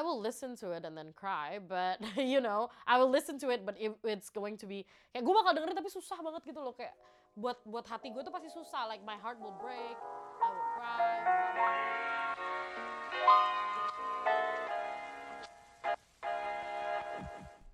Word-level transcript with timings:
I 0.00 0.02
will 0.02 0.18
listen 0.18 0.56
to 0.64 0.70
it 0.70 0.86
and 0.86 0.96
then 0.96 1.12
cry, 1.14 1.58
but 1.60 2.00
you 2.16 2.40
know, 2.40 2.70
I 2.86 2.96
will 2.96 3.10
listen 3.10 3.38
to 3.40 3.50
it, 3.50 3.66
but 3.66 3.76
if 3.78 3.92
it's 4.02 4.30
going 4.30 4.56
to 4.56 4.66
be 4.66 4.88
kayak 5.12 5.28
gue 5.28 5.34
bakal 5.36 5.52
dengerin 5.52 5.76
tapi 5.76 5.92
susah 5.92 6.16
banget 6.24 6.40
gitu 6.48 6.64
loh 6.64 6.72
kayak 6.72 6.96
buat 7.36 7.60
buat 7.68 7.84
hati 7.84 8.08
gue 8.08 8.24
tuh 8.24 8.32
pasti 8.32 8.48
susah. 8.48 8.88
Like 8.88 9.04
my 9.04 9.20
heart 9.20 9.36
will 9.44 9.52
break, 9.60 10.00
I 10.40 10.48
will 10.56 10.68
cry. 10.80 11.12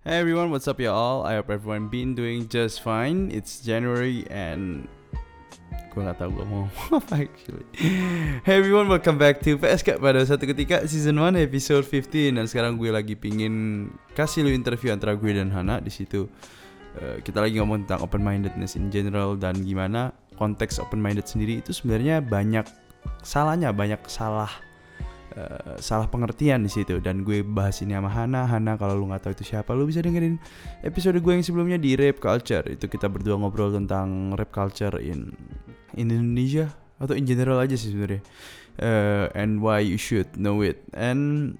Hey 0.03 0.19
everyone, 0.19 0.51
what's 0.51 0.67
up 0.67 0.83
y'all? 0.83 1.23
I 1.23 1.39
hope 1.39 1.47
everyone 1.47 1.87
been 1.87 2.11
doing 2.11 2.51
just 2.51 2.83
fine. 2.83 3.31
It's 3.31 3.63
January 3.63 4.27
and 4.27 4.91
gue 5.97 6.05
gak 6.05 6.21
tau 6.21 6.29
gue 6.29 6.45
mau 6.45 6.69
apa 7.01 7.25
actually. 7.25 7.65
Hey 8.45 8.61
everyone, 8.61 8.85
welcome 8.85 9.17
back 9.17 9.41
to 9.41 9.57
PSK 9.57 9.97
pada 9.97 10.21
satu 10.21 10.45
ketika 10.45 10.85
season 10.85 11.17
1 11.17 11.41
episode 11.41 11.89
15 11.89 12.37
dan 12.37 12.45
sekarang 12.45 12.77
gue 12.77 12.93
lagi 12.93 13.17
pingin 13.17 13.89
kasih 14.13 14.45
lu 14.45 14.53
interview 14.53 14.93
antara 14.93 15.17
gue 15.17 15.33
dan 15.33 15.49
Hana 15.49 15.81
di 15.81 15.89
situ. 15.89 16.29
Uh, 17.01 17.17
kita 17.25 17.41
lagi 17.41 17.57
ngomong 17.57 17.89
tentang 17.89 18.05
open 18.05 18.21
mindedness 18.21 18.77
in 18.77 18.93
general 18.93 19.33
dan 19.33 19.57
gimana 19.65 20.13
konteks 20.37 20.77
open 20.77 21.01
minded 21.01 21.25
sendiri 21.25 21.65
itu 21.65 21.73
sebenarnya 21.73 22.21
banyak 22.21 22.69
salahnya, 23.25 23.73
banyak 23.73 23.97
salah 24.05 24.53
Uh, 25.37 25.77
salah 25.77 26.09
pengertian 26.09 26.65
di 26.65 26.71
situ. 26.73 26.97
Dan 26.97 27.21
gue 27.21 27.45
bahas 27.45 27.77
ini 27.85 27.93
sama 27.93 28.09
Hana. 28.09 28.49
Hana 28.49 28.73
kalau 28.73 28.97
lu 28.97 29.05
nggak 29.05 29.29
tahu 29.29 29.33
itu 29.37 29.53
siapa 29.53 29.77
lu 29.77 29.85
bisa 29.85 30.01
dengerin 30.01 30.41
episode 30.81 31.21
gue 31.21 31.29
yang 31.29 31.45
sebelumnya 31.45 31.77
di 31.77 31.93
rap 31.93 32.17
culture. 32.17 32.65
Itu 32.65 32.89
kita 32.89 33.05
berdua 33.05 33.37
ngobrol 33.37 33.69
tentang 33.69 34.33
rap 34.33 34.49
culture 34.49 34.97
in 34.97 35.29
in 35.93 36.09
Indonesia 36.09 36.73
atau 36.97 37.13
in 37.13 37.29
general 37.29 37.61
aja 37.61 37.77
sih 37.77 37.93
sebenarnya. 37.93 38.25
Uh, 38.81 39.29
and 39.37 39.61
why 39.61 39.77
you 39.77 40.01
should 40.01 40.25
know 40.33 40.65
it. 40.65 40.81
And 40.97 41.53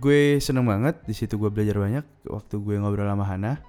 gue 0.00 0.40
seneng 0.40 0.64
banget 0.64 0.96
di 1.04 1.12
situ 1.12 1.36
gue 1.36 1.52
belajar 1.52 1.76
banyak 1.76 2.04
waktu 2.32 2.54
gue 2.64 2.80
ngobrol 2.80 3.12
sama 3.12 3.28
Hana. 3.28 3.60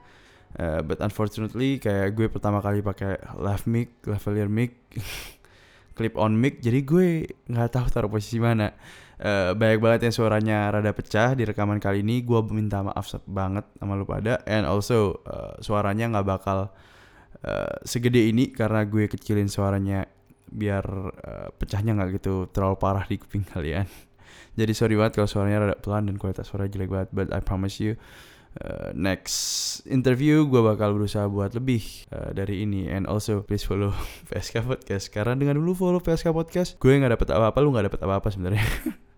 Uh, 0.55 0.80
but 0.87 1.03
unfortunately 1.03 1.83
kayak 1.83 2.15
gue 2.15 2.31
pertama 2.31 2.63
kali 2.63 2.80
pakai 2.80 3.19
lav 3.35 3.67
mic 3.67 3.91
lavalier 4.07 4.47
mic 4.47 4.80
clip 5.99 6.15
on 6.15 6.39
mic. 6.39 6.63
Jadi 6.63 6.80
gue 6.87 7.27
nggak 7.52 7.75
tahu 7.75 7.91
taruh 7.91 8.07
posisi 8.07 8.39
mana 8.39 8.71
uh, 9.19 9.51
banyak 9.55 9.79
banget 9.79 9.99
yang 10.09 10.15
suaranya 10.15 10.57
rada 10.71 10.91
pecah 10.95 11.35
di 11.35 11.43
rekaman 11.43 11.77
kali 11.77 12.01
ini. 12.01 12.23
Gue 12.23 12.39
minta 12.47 12.81
maaf 12.83 13.11
banget 13.27 13.67
sama 13.77 13.99
lu 13.99 14.07
pada. 14.07 14.41
And 14.47 14.63
also 14.63 15.21
uh, 15.27 15.59
suaranya 15.59 16.11
nggak 16.11 16.27
bakal 16.27 16.71
uh, 17.43 17.73
segede 17.83 18.31
ini 18.31 18.51
karena 18.51 18.87
gue 18.87 19.11
kecilin 19.11 19.51
suaranya 19.51 20.07
biar 20.49 20.85
uh, 21.13 21.47
pecahnya 21.53 21.93
nggak 21.93 22.19
gitu 22.19 22.49
terlalu 22.49 22.77
parah 22.79 23.05
di 23.05 23.19
kuping 23.19 23.45
kalian. 23.53 23.85
Jadi 24.55 24.71
sorry 24.75 24.95
banget 24.99 25.19
kalau 25.19 25.29
suaranya 25.29 25.67
rada 25.67 25.77
pelan 25.79 26.11
dan 26.11 26.15
kualitas 26.19 26.47
suara 26.49 26.67
jelek 26.67 26.91
banget 26.91 27.09
but 27.15 27.27
I 27.31 27.39
promise 27.43 27.79
you 27.79 27.95
Uh, 28.49 28.89
next 28.97 29.37
interview 29.85 30.41
gue 30.49 30.57
bakal 30.57 30.97
berusaha 30.97 31.29
buat 31.29 31.53
lebih 31.53 32.09
uh, 32.09 32.33
dari 32.33 32.65
ini. 32.65 32.89
And 32.89 33.05
also 33.05 33.45
please 33.45 33.61
follow 33.61 33.93
PSK 34.33 34.65
Podcast. 34.65 35.13
Karena 35.13 35.37
dengan 35.37 35.61
dulu 35.61 35.77
follow 35.77 36.01
PSK 36.01 36.33
Podcast 36.33 36.81
gue 36.81 36.97
nggak 36.97 37.13
dapet 37.13 37.29
apa-apa 37.29 37.57
lu 37.61 37.69
nggak 37.69 37.93
dapet 37.93 38.01
apa-apa 38.01 38.27
sebenarnya 38.33 38.65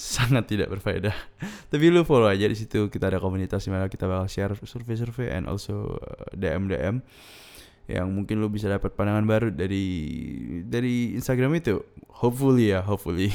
sangat 0.00 0.48
tidak 0.48 0.72
berfaedah 0.72 1.12
tapi 1.70 1.92
lu 1.92 2.00
follow 2.08 2.26
aja 2.26 2.48
di 2.48 2.56
situ 2.56 2.88
kita 2.88 3.12
ada 3.12 3.20
komunitas 3.20 3.60
di 3.60 3.70
mana 3.70 3.92
kita 3.92 4.08
bakal 4.08 4.24
share 4.32 4.56
survei-survei 4.56 5.28
and 5.28 5.44
also 5.44 6.00
uh, 6.00 6.32
DM 6.32 6.72
DM 6.72 7.04
yang 7.90 8.06
mungkin 8.08 8.38
lu 8.40 8.48
bisa 8.48 8.70
dapat 8.70 8.94
pandangan 8.96 9.26
baru 9.26 9.48
dari 9.52 9.84
dari 10.64 11.12
Instagram 11.18 11.52
itu 11.58 11.84
hopefully 12.22 12.72
ya 12.72 12.80
hopefully 12.80 13.28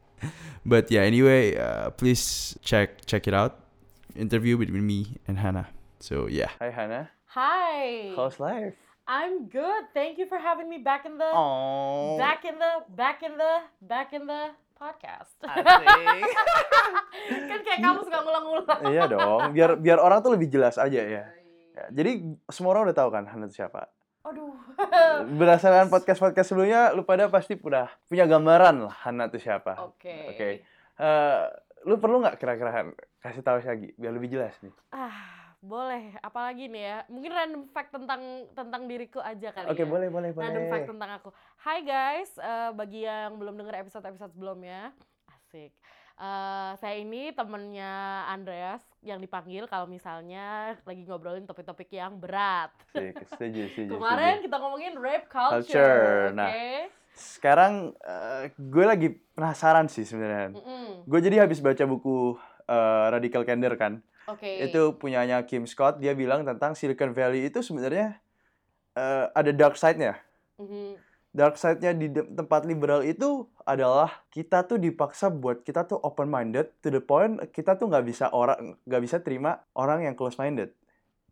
but 0.70 0.86
yeah 0.92 1.02
anyway 1.02 1.56
uh, 1.56 1.90
please 1.96 2.54
check 2.62 3.02
check 3.08 3.26
it 3.26 3.34
out 3.34 3.66
interview 4.16 4.56
between 4.56 4.86
me 4.86 5.20
and 5.28 5.38
Hannah. 5.38 5.68
So 6.00 6.26
yeah. 6.26 6.50
Hi 6.58 6.72
Hannah. 6.72 7.12
Hi. 7.36 8.12
How's 8.16 8.40
life? 8.40 8.74
I'm 9.06 9.46
good. 9.46 9.92
Thank 9.94 10.18
you 10.18 10.26
for 10.26 10.40
having 10.40 10.68
me 10.72 10.80
back 10.80 11.04
in 11.04 11.20
the 11.20 11.28
Oh. 11.30 12.16
back 12.18 12.42
in 12.48 12.58
the 12.58 12.82
back 12.96 13.22
in 13.22 13.36
the 13.36 13.54
back 13.84 14.16
in 14.16 14.26
the 14.26 14.56
podcast. 14.76 15.32
kan 17.50 17.58
kayak 17.64 17.80
kamu 17.80 18.00
suka 18.04 18.18
ngulang-ngulang. 18.20 18.80
iya 18.92 19.04
dong. 19.08 19.56
Biar 19.56 19.80
biar 19.80 19.98
orang 19.98 20.20
tuh 20.20 20.36
lebih 20.36 20.52
jelas 20.52 20.76
aja 20.76 21.00
ya. 21.00 21.24
ya. 21.72 21.84
Jadi 21.90 22.36
semua 22.52 22.76
orang 22.76 22.92
udah 22.92 22.96
tahu 22.96 23.08
kan 23.08 23.24
Hannah 23.24 23.48
itu 23.48 23.64
siapa. 23.64 23.88
Aduh. 24.28 24.52
Berdasarkan 25.40 25.88
podcast-podcast 25.88 26.52
sebelumnya, 26.52 26.92
lu 26.92 27.08
pada 27.08 27.32
pasti 27.32 27.56
udah 27.56 27.88
punya 28.06 28.28
gambaran 28.28 28.84
lah 28.84 28.94
Hannah 29.08 29.32
itu 29.32 29.40
siapa. 29.40 29.80
Oke. 29.80 30.36
Oke. 30.36 30.48
Eh, 30.96 31.42
lu 31.86 31.96
perlu 32.02 32.20
nggak 32.20 32.36
kira-kira 32.36 32.92
kasih 33.22 33.42
tahu 33.42 33.62
lagi 33.62 33.94
biar 33.96 34.12
lebih 34.12 34.30
jelas 34.32 34.54
nih. 34.62 34.74
Ah, 34.90 35.35
boleh. 35.66 36.14
Apalagi 36.20 36.70
nih 36.70 36.82
ya? 36.84 36.98
Mungkin 37.06 37.30
random 37.30 37.62
fact 37.68 37.90
tentang 37.90 38.22
tentang 38.54 38.86
diriku 38.86 39.18
aja 39.18 39.50
kali 39.50 39.66
Oke, 39.66 39.82
ya. 39.82 39.86
boleh 39.86 40.08
boleh 40.08 40.30
boleh. 40.30 40.46
Random 40.46 40.64
fact 40.70 40.86
tentang 40.86 41.10
aku. 41.12 41.28
Hai 41.58 41.78
guys, 41.82 42.30
eh, 42.38 42.70
bagi 42.72 43.02
yang 43.02 43.34
belum 43.34 43.58
denger 43.58 43.82
episode-episode 43.82 44.30
sebelumnya, 44.30 44.94
asik. 45.28 45.74
Eh, 46.16 46.70
saya 46.78 46.96
ini 46.96 47.28
temennya 47.30 47.92
Andreas 48.26 48.80
yang 49.02 49.18
dipanggil 49.18 49.66
kalau 49.66 49.84
misalnya 49.84 50.78
lagi 50.80 51.02
ngobrolin 51.04 51.44
topik-topik 51.44 51.90
yang 51.90 52.16
berat. 52.16 52.72
Sik, 52.88 53.26
setuju, 53.28 53.62
setuju, 53.74 53.90
Kemarin 53.92 54.38
setuju. 54.38 54.44
kita 54.46 54.56
ngomongin 54.56 54.92
rape 54.96 55.26
culture, 55.28 55.60
Culture, 55.60 56.30
oke? 56.30 56.36
nah. 56.38 56.50
Sekarang 57.12 57.72
eh, 57.98 58.52
gue 58.54 58.84
lagi 58.84 59.08
penasaran 59.32 59.88
sih 59.88 60.04
sebenarnya. 60.04 60.52
Mm-mm, 60.52 61.04
Gue 61.04 61.20
jadi 61.20 61.42
habis 61.42 61.58
baca 61.58 61.84
buku 61.84 62.36
eh, 62.66 63.06
Radical 63.10 63.42
Candor 63.42 63.74
kan. 63.74 64.00
Oke. 64.26 64.66
Itu 64.66 64.98
punyanya 64.98 65.42
Kim 65.46 65.64
Scott. 65.64 66.02
Dia 66.02 66.12
bilang 66.18 66.42
tentang 66.42 66.74
Silicon 66.74 67.14
Valley 67.14 67.46
itu 67.46 67.62
sebenarnya 67.62 68.18
eh, 68.96 69.24
ada 69.30 69.50
dark 69.54 69.78
side-nya. 69.78 70.18
Mhm. 70.58 70.98
Dark 71.36 71.60
side-nya 71.60 71.92
di 71.92 72.08
de- 72.08 72.26
tempat 72.32 72.64
liberal 72.64 73.04
itu 73.04 73.44
adalah 73.68 74.24
kita 74.32 74.64
tuh 74.64 74.80
dipaksa 74.80 75.28
buat 75.28 75.60
kita 75.60 75.84
tuh 75.84 76.00
open 76.00 76.32
minded 76.32 76.72
to 76.80 76.88
the 76.88 77.02
point 77.02 77.36
kita 77.52 77.76
tuh 77.76 77.92
nggak 77.92 78.08
bisa 78.08 78.32
orang 78.32 78.78
nggak 78.88 79.02
bisa 79.04 79.20
terima 79.20 79.60
orang 79.76 80.08
yang 80.08 80.16
close 80.16 80.40
minded. 80.40 80.72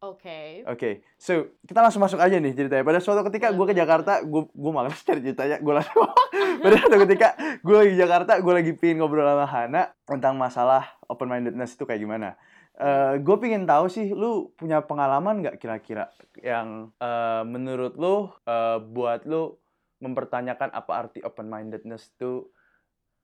Oke. 0.05 0.61
Oke, 0.69 1.01
so 1.17 1.49
kita 1.65 1.81
langsung 1.81 2.05
masuk 2.05 2.21
aja 2.21 2.37
nih 2.37 2.53
ceritanya. 2.53 2.85
Pada 2.85 3.01
suatu 3.01 3.25
ketika 3.33 3.49
gue 3.57 3.65
ke 3.65 3.73
Jakarta, 3.73 4.21
gue 4.21 4.43
gue 4.53 4.73
malas 4.75 5.01
cari 5.01 5.25
ceritanya. 5.25 5.57
Gue 5.65 5.73
langsung 5.73 6.05
pada 6.65 6.75
suatu 6.77 6.97
ketika 7.09 7.33
gue 7.65 7.73
lagi 7.73 7.91
di 7.97 7.99
Jakarta, 8.05 8.33
gue 8.37 8.53
lagi 8.53 8.73
pingin 8.77 9.01
ngobrol 9.01 9.25
sama 9.25 9.49
Hana 9.49 9.83
tentang 10.05 10.37
masalah 10.37 10.93
open 11.09 11.33
mindedness 11.33 11.73
itu 11.73 11.89
kayak 11.89 12.05
gimana. 12.05 12.37
Eh 12.75 13.23
gue 13.23 13.37
pingin 13.39 13.71
tahu 13.71 13.87
sih, 13.87 14.11
lu 14.11 14.51
punya 14.59 14.83
pengalaman 14.83 15.47
nggak 15.47 15.63
kira-kira 15.63 16.11
yang 16.43 16.91
eh, 16.99 17.43
menurut 17.47 17.95
lu 17.95 18.35
eh, 18.51 18.79
buat 18.83 19.23
lu 19.31 19.55
mempertanyakan 20.03 20.75
apa 20.75 20.93
arti 21.07 21.23
open 21.23 21.47
mindedness 21.47 22.11
itu 22.19 22.51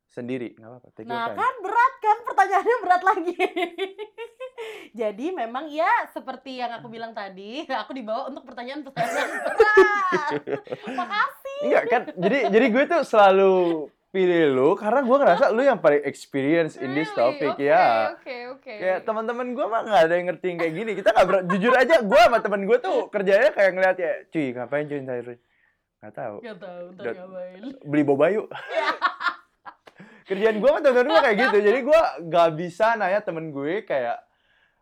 sendiri? 0.07 0.55
Nggak 0.55 0.71
apa-apa. 0.71 0.89
Nah 1.03 1.27
time. 1.35 1.39
kan 1.39 1.55
berat 1.67 1.95
kan 1.99 2.17
pertanyaannya 2.31 2.77
berat 2.79 3.03
lagi. 3.03 3.35
Jadi 5.01 5.27
memang 5.35 5.67
ya 5.71 6.11
seperti 6.15 6.63
yang 6.63 6.71
aku 6.79 6.87
bilang 6.87 7.11
tadi, 7.11 7.67
aku 7.67 7.91
dibawa 7.91 8.31
untuk 8.31 8.47
pertanyaan-pertanyaan 8.47 9.31
berat. 9.35 10.33
Makasih. 10.99 11.59
Enggak 11.67 11.85
kan? 11.91 12.03
Jadi 12.19 12.39
jadi 12.55 12.67
gue 12.71 12.85
tuh 12.87 13.03
selalu 13.03 13.55
pilih 14.11 14.51
lu 14.51 14.69
karena 14.75 15.07
gue 15.07 15.17
ngerasa 15.23 15.55
lu 15.55 15.63
yang 15.63 15.79
paling 15.79 16.03
experience 16.03 16.75
in 16.75 16.99
this 16.99 17.07
Really? 17.15 17.19
topic 17.39 17.51
Oke, 17.55 17.63
ya. 17.71 17.87
Oke 18.19 18.37
oke. 18.51 18.75
Kayak 18.75 18.99
teman-teman 19.07 19.47
gue 19.55 19.67
mah 19.71 19.81
nggak 19.87 20.03
ada 20.03 20.15
yang 20.19 20.27
ngerti 20.35 20.47
yang 20.51 20.59
kayak 20.59 20.75
gini. 20.75 20.91
Kita 20.99 21.09
nggak 21.15 21.27
ber- 21.31 21.47
jujur 21.47 21.73
aja. 21.79 21.95
Gue 22.03 22.21
sama 22.21 22.39
temen 22.43 22.61
gue 22.67 22.79
tuh 22.83 23.07
kerjanya 23.07 23.51
kayak 23.55 23.71
ngeliat 23.71 23.97
ya, 24.03 24.13
cuy 24.27 24.47
ngapain 24.51 24.85
cuy 24.91 25.01
ntar 25.07 25.27
Nggak 26.03 26.15
tahu. 26.17 26.37
Gak 26.43 26.57
tau 26.59 26.83
ntar 26.99 27.15
ngapain. 27.15 27.61
Beli 27.87 28.03
boba 28.03 28.27
yuk. 28.35 28.51
Kerjaan 30.29 30.57
gue 30.59 30.69
sama 30.75 30.81
temen 30.83 31.07
gue 31.07 31.21
kayak 31.23 31.39
gitu. 31.39 31.57
Jadi 31.63 31.79
gue 31.87 32.01
nggak 32.27 32.49
bisa 32.59 32.87
nanya 32.99 33.21
temen 33.23 33.55
gue 33.55 33.87
kayak 33.87 34.19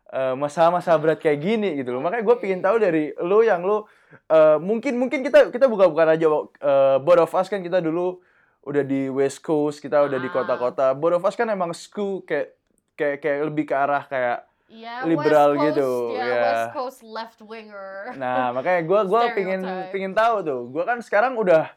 eh, 0.09 0.33
masalah-masalah 0.33 0.97
berat 0.97 1.19
kayak 1.21 1.37
gini 1.37 1.77
gitu 1.77 1.93
loh. 1.93 2.01
Makanya 2.01 2.25
gue 2.25 2.35
pingin 2.41 2.65
tahu 2.65 2.81
dari 2.81 3.13
lu 3.21 3.45
yang 3.45 3.61
lu 3.61 3.85
eh, 4.25 4.57
mungkin 4.57 4.97
mungkin 4.97 5.21
kita 5.21 5.53
kita 5.53 5.69
bukan 5.69 5.93
bukan 5.93 6.17
aja 6.17 6.25
eh, 6.25 6.97
both 6.97 7.21
of 7.21 7.33
us 7.37 7.45
kan 7.45 7.61
kita 7.61 7.77
dulu 7.77 8.25
udah 8.61 8.83
di 8.83 9.07
West 9.07 9.39
Coast, 9.39 9.79
kita 9.79 10.03
udah 10.03 10.17
di 10.17 10.27
Ah. 10.27 10.33
kota-kota. 10.33 10.91
Both 10.93 11.15
of 11.15 11.23
us 11.23 11.33
kan 11.33 11.47
emang 11.47 11.71
school 11.71 12.21
kayak 12.21 12.55
kayak 12.93 13.17
kayak 13.19 13.39
lebih 13.45 13.63
ke 13.63 13.73
arah 13.73 14.03
kayak 14.03 14.43
Iya, 14.69 15.01
liberal 15.01 15.25
West 15.49 15.57
Coast, 15.57 15.65
gitu, 15.73 15.89
Ya, 16.13 16.21
ya. 16.21 16.41
West 16.45 16.69
Coast 16.71 16.99
left 17.01 17.39
winger. 17.41 18.13
Nah, 18.13 18.53
makanya 18.53 18.81
gue 18.83 18.99
gua 19.07 19.21
pingin 19.37 19.61
pingin 19.89 20.13
tahu 20.13 20.35
tuh. 20.41 20.61
Gue 20.69 20.83
kan 20.83 20.99
sekarang 20.99 21.33
udah 21.35 21.73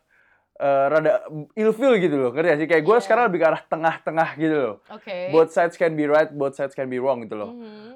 eh, 0.55 0.87
rada 0.87 1.25
ilfeel 1.55 1.97
gitu 1.99 2.21
loh, 2.21 2.31
ngerti 2.31 2.47
gak 2.47 2.59
sih? 2.61 2.69
Kayak 2.69 2.85
gue 2.85 2.95
Iya. 2.95 3.03
sekarang 3.03 3.25
lebih 3.33 3.41
ke 3.41 3.47
arah 3.49 3.63
tengah-tengah 3.65 4.29
gitu 4.37 4.57
loh. 4.57 4.77
Oke. 4.93 5.33
Both 5.33 5.51
sides 5.51 5.75
can 5.75 5.97
be 5.97 6.05
right, 6.05 6.29
both 6.29 6.55
sides 6.55 6.77
can 6.77 6.87
be 6.87 7.01
wrong 7.01 7.25
gitu 7.25 7.35
loh. 7.35 7.51
Mhm. 7.51 7.91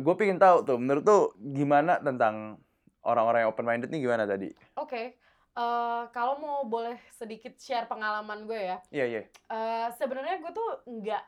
gue 0.00 0.14
pingin 0.14 0.36
tahu 0.36 0.62
tuh, 0.62 0.76
menurut 0.76 1.02
tuh 1.02 1.22
gimana 1.34 1.96
tentang 1.98 2.60
orang-orang 3.02 3.44
yang 3.44 3.50
open 3.50 3.64
minded 3.64 3.88
nih 3.88 4.00
gimana 4.00 4.24
tadi? 4.24 4.52
Oke. 4.76 5.16
Eh, 5.56 6.04
kalau 6.12 6.36
mau 6.36 6.68
boleh 6.68 7.00
sedikit 7.16 7.56
share 7.56 7.88
pengalaman 7.88 8.44
gue 8.44 8.60
ya. 8.60 8.78
Iya 8.92 9.04
iya. 9.08 9.22
Eh, 9.24 9.88
sebenarnya 9.96 10.36
gue 10.44 10.52
tuh 10.52 10.70
nggak 10.84 11.24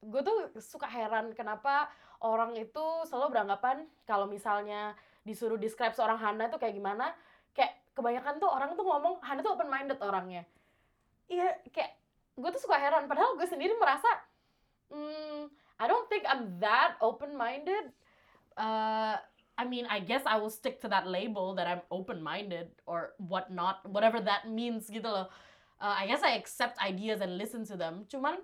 gue 0.00 0.20
tuh 0.24 0.38
suka 0.64 0.88
heran 0.88 1.36
kenapa 1.36 1.92
orang 2.24 2.56
itu 2.56 2.84
selalu 3.04 3.36
beranggapan 3.36 3.84
kalau 4.08 4.24
misalnya 4.24 4.96
disuruh 5.28 5.60
describe 5.60 5.92
seorang 5.92 6.16
Hana 6.16 6.48
itu 6.48 6.56
kayak 6.56 6.72
gimana 6.72 7.12
kayak 7.52 7.76
kebanyakan 7.92 8.40
tuh 8.40 8.48
orang 8.48 8.72
tuh 8.72 8.84
ngomong 8.88 9.20
Hana 9.20 9.44
tuh 9.44 9.52
open 9.52 9.68
minded 9.68 10.00
orangnya 10.00 10.48
iya 11.28 11.52
kayak 11.68 12.00
gue 12.32 12.50
tuh 12.56 12.64
suka 12.64 12.80
heran 12.80 13.04
padahal 13.12 13.36
gue 13.36 13.44
sendiri 13.44 13.76
merasa 13.76 14.08
hmm, 14.88 15.52
I 15.76 15.84
don't 15.84 16.08
think 16.08 16.24
I'm 16.24 16.56
that 16.64 16.96
open 17.04 17.36
minded 17.36 17.92
uh, 18.56 19.20
I 19.60 19.68
mean 19.68 19.84
I 19.84 20.00
guess 20.00 20.24
I 20.24 20.40
will 20.40 20.48
stick 20.48 20.80
to 20.80 20.88
that 20.88 21.04
label 21.04 21.52
that 21.60 21.68
I'm 21.68 21.84
open 21.92 22.24
minded 22.24 22.72
or 22.88 23.12
whatnot 23.20 23.84
whatever 23.84 24.24
that 24.24 24.48
means 24.48 24.88
gitu 24.88 25.04
loh 25.04 25.28
uh, 25.76 25.94
I 26.00 26.08
guess 26.08 26.24
I 26.24 26.40
accept 26.40 26.80
ideas 26.80 27.20
and 27.20 27.36
listen 27.36 27.68
to 27.68 27.76
them 27.76 28.08
cuman 28.08 28.40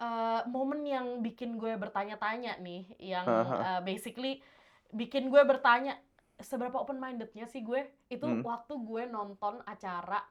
uh, 0.00 0.40
momen 0.48 0.88
yang 0.88 1.20
bikin 1.20 1.60
gue 1.60 1.76
bertanya-tanya 1.76 2.56
nih 2.64 2.88
yang 2.96 3.28
uh, 3.28 3.80
basically 3.84 4.40
bikin 4.88 5.28
gue 5.28 5.42
bertanya 5.44 6.00
seberapa 6.40 6.78
open 6.80 6.96
mindednya 6.96 7.44
sih 7.50 7.60
gue 7.60 7.84
itu 8.08 8.24
Hmm. 8.24 8.40
waktu 8.40 8.72
gue 8.72 9.04
nonton 9.10 9.60
acara 9.68 10.22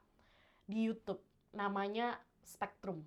di 0.66 0.88
YouTube 0.88 1.20
namanya 1.52 2.16
Spectrum. 2.48 3.04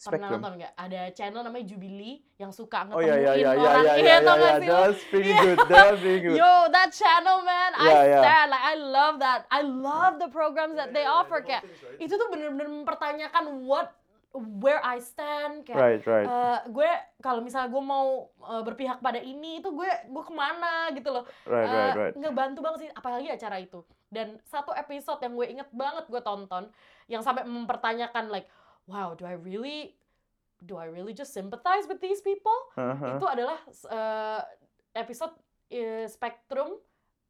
Pernah 0.00 0.28
nonton 0.30 0.52
nggak? 0.56 0.72
Ada 0.74 1.00
channel 1.10 1.42
namanya 1.42 1.66
Jubilee 1.66 2.16
yang 2.36 2.50
suka 2.50 2.86
Oh 2.86 2.96
ngetemuin 2.96 3.08
ya 3.08 3.16
ya 3.16 3.32
ya 3.34 3.50
ya 3.50 3.50
orang 3.50 3.82
ya 3.82 3.92
iya 3.94 4.06
ya 4.06 4.16
tau 4.18 4.30
ya 4.30 4.38
gak 4.38 4.48
ya. 4.48 4.54
sih 4.54 4.68
lo? 4.68 4.78
That's 4.80 5.02
pretty 5.04 5.28
Iya. 5.28 5.40
good. 5.40 5.58
That's 5.66 5.98
pretty 5.98 6.20
good. 6.24 6.36
Yo, 6.36 6.52
that 6.68 6.90
channel 6.90 7.38
man, 7.40 7.70
I 7.72 7.84
Yeah, 7.84 8.04
yeah. 8.04 8.20
stand 8.20 8.48
like 8.48 8.64
I 8.64 8.74
love 8.76 9.14
that. 9.18 9.40
I 9.48 9.60
love 9.60 10.12
the 10.16 10.28
programs 10.28 10.74
that 10.74 10.90
they 10.90 11.02
offer 11.04 11.40
kayak 11.40 11.66
itu 11.96 12.10
tuh 12.10 12.28
bener-bener 12.28 12.68
mempertanyakan 12.68 13.44
what 13.62 13.90
where 14.54 14.78
I 14.80 15.00
stand 15.00 15.64
kayak 15.64 15.74
Right 15.74 16.02
right. 16.04 16.26
eh, 16.26 16.58
gue 16.68 16.90
kalau 17.18 17.40
misalnya 17.40 17.66
gue 17.66 17.80
mau 17.80 18.28
eh, 18.28 18.62
berpihak 18.62 18.98
pada 18.98 19.18
ini 19.18 19.58
itu 19.58 19.68
gue 19.68 19.88
gue 20.04 20.22
ke 20.22 20.30
mana 20.30 20.92
gitu 20.92 21.08
loh 21.08 21.24
Right 21.42 21.64
right 21.64 21.88
Eh, 21.88 21.94
right. 21.96 22.14
ngebantu 22.14 22.60
banget 22.60 22.78
sih 22.78 22.90
apalagi 22.92 23.26
acara 23.26 23.56
itu 23.56 23.80
dan 24.06 24.36
satu 24.42 24.70
episode 24.72 25.18
yang 25.18 25.32
gue 25.32 25.46
inget 25.48 25.68
banget 25.70 26.04
gue 26.06 26.20
tonton 26.20 26.68
yang 27.06 27.20
sampai 27.20 27.42
mempertanyakan 27.42 28.28
like 28.28 28.46
wow 28.88 29.14
do 29.14 29.24
I 29.24 29.36
really 29.36 29.94
do 30.66 30.76
I 30.76 30.86
really 30.86 31.14
just 31.14 31.32
sympathize 31.32 31.86
with 31.86 32.00
these 32.00 32.20
people? 32.20 32.54
Uh-huh. 32.74 33.14
itu 33.14 33.26
adalah 33.30 33.58
eh, 33.70 34.42
episode 34.98 35.34
eh, 35.70 36.06
spectrum 36.10 36.82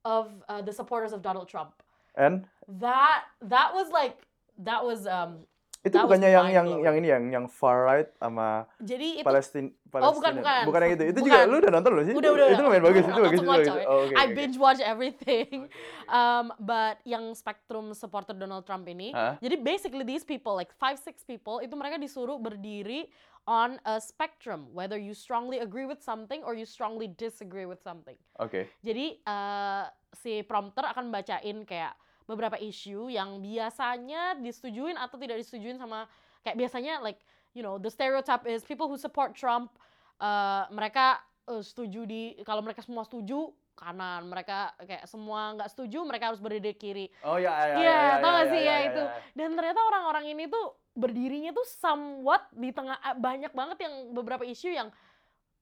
of 0.05 0.33
uh, 0.49 0.63
the 0.63 0.73
supporters 0.73 1.13
of 1.13 1.21
Donald 1.21 1.49
Trump. 1.49 1.77
And? 2.17 2.49
That 2.81 3.29
that 3.45 3.71
was 3.77 3.93
like 3.93 4.25
that 4.65 4.81
was 4.81 5.07
um 5.07 5.45
itu 5.87 5.95
That 5.95 6.05
bukannya 6.11 6.31
yang 6.35 6.47
yang 6.51 6.67
yang 6.83 6.95
ini 6.99 7.07
yang 7.09 7.25
yang 7.31 7.45
far 7.47 7.87
right 7.87 8.11
sama 8.19 8.67
jadi 8.83 9.23
itu 9.23 9.27
Palestina 9.27 9.71
Oh, 9.89 10.13
bukan, 10.13 10.45
bukan. 10.45 10.63
bukan 10.69 10.81
yang 10.85 10.93
itu 11.01 11.05
itu 11.17 11.19
juga 11.25 11.49
Bukan. 11.49 11.49
lu 11.49 11.57
udah 11.65 11.73
nonton 11.73 11.91
loh 11.97 12.05
sih 12.05 12.13
Udah, 12.13 12.31
udah, 12.37 12.47
itu 12.53 12.61
lumayan 12.61 12.85
bagus 12.85 13.05
itu 13.09 13.21
bagus 13.25 13.39
itu 13.41 13.49
bagus 13.49 13.73
oh, 13.89 13.99
oke 14.05 14.15
I 14.21 14.25
binge 14.37 14.57
watch 14.61 14.81
everything. 14.85 15.65
Um, 16.09 16.49
but 16.57 17.05
yang 17.05 17.37
Spectrum 17.37 17.93
supporter 17.93 18.33
Donald 18.33 18.65
Trump 18.65 18.89
ini, 18.89 19.13
Hah? 19.13 19.37
jadi 19.45 19.61
basically 19.61 20.09
these 20.09 20.25
people 20.25 20.57
like 20.57 20.73
five 20.81 20.97
six 20.97 21.21
people 21.21 21.61
itu 21.61 21.77
mereka 21.77 22.01
disuruh 22.01 22.41
berdiri 22.41 23.13
on 23.45 23.77
a 23.85 24.01
spectrum, 24.01 24.73
whether 24.73 24.97
you 24.97 25.13
strongly 25.13 25.61
agree 25.61 25.85
with 25.85 26.01
something 26.01 26.41
or 26.49 26.57
you 26.57 26.65
strongly 26.65 27.13
disagree 27.13 27.69
with 27.69 27.81
something. 27.85 28.17
oke 28.41 28.65
Jadi 28.81 29.21
eh, 29.21 29.85
si 30.17 30.41
prompter 30.49 30.85
akan 30.89 31.13
bacain 31.13 31.69
kayak 31.69 31.93
beberapa 32.29 32.61
isu 32.61 33.09
yang 33.09 33.41
biasanya 33.41 34.37
disetujuin 34.37 35.01
atau 35.01 35.17
tidak 35.17 35.41
disetujuin 35.41 35.81
sama 35.81 36.05
kayak 36.45 36.61
biasanya 36.61 37.01
like 37.01 37.25
you 37.57 37.65
know 37.65 37.81
the 37.81 37.89
stereotype 37.89 38.45
is 38.45 38.63
people 38.63 38.85
who 38.87 39.01
support 39.01 39.33
Trump 39.33 39.73
eh, 40.21 40.65
mereka 40.69 41.19
eh, 41.49 41.65
setuju 41.65 42.05
di 42.05 42.37
kalau 42.45 42.61
mereka 42.61 42.85
semua 42.85 43.09
setuju 43.09 43.49
kanan. 43.79 44.27
Mereka 44.27 44.75
kayak 44.83 45.05
semua 45.07 45.55
nggak 45.55 45.71
setuju 45.71 46.03
mereka 46.03 46.35
harus 46.35 46.43
berdiri 46.43 46.75
di 46.75 46.77
kiri. 46.77 47.07
Oh 47.23 47.39
ya 47.39 47.55
ya 47.55 47.75
Iya, 47.79 47.95
ya, 47.95 48.15
tau 48.19 48.27
ya, 48.27 48.35
gak 48.35 48.43
ya, 48.43 48.51
sih? 48.51 48.61
ya, 48.61 48.67
ya 48.67 48.75
ya, 48.75 48.89
itu? 48.91 49.03
ya. 49.07 49.11
dan 49.39 49.49
ternyata 49.55 49.81
orang-orang 49.87 50.25
ini 50.35 50.45
tuh 50.51 50.67
berdirinya 50.99 51.55
tuh 51.55 51.63
somewhat 51.79 52.51
di 52.51 52.75
tengah 52.75 52.99
eh, 52.99 53.15
banyak 53.15 53.53
banget 53.55 53.79
yang 53.87 53.95
beberapa 54.11 54.43
isu 54.43 54.75
yang 54.75 54.91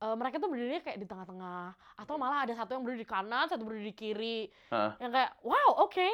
eh, 0.01 0.17
mereka 0.17 0.41
tuh 0.41 0.49
berdirinya 0.49 0.81
kayak 0.81 0.99
di 0.99 1.07
tengah-tengah. 1.07 1.77
Atau 2.01 2.17
malah 2.17 2.49
ada 2.49 2.57
satu 2.57 2.73
yang 2.73 2.83
berdiri 2.89 3.05
di 3.05 3.09
kanan 3.09 3.47
satu 3.53 3.63
berdiri 3.69 3.93
di 3.93 3.95
kiri. 3.95 4.39
Hah. 4.73 4.97
yang 4.97 5.13
kayak 5.13 5.37
wow 5.45 5.85
oke 5.85 6.09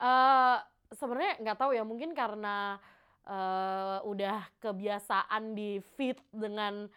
Eh, 0.00 0.56
sebenarnya 0.96 1.34
nggak 1.44 1.58
tahu 1.60 1.76
ya 1.76 1.84
mungkin 1.84 2.16
karena 2.16 2.80
eh, 3.28 3.98
udah 4.08 4.48
kebiasaan 4.64 5.52
di 5.52 5.76
feed 5.94 6.16
dengan 6.32 6.88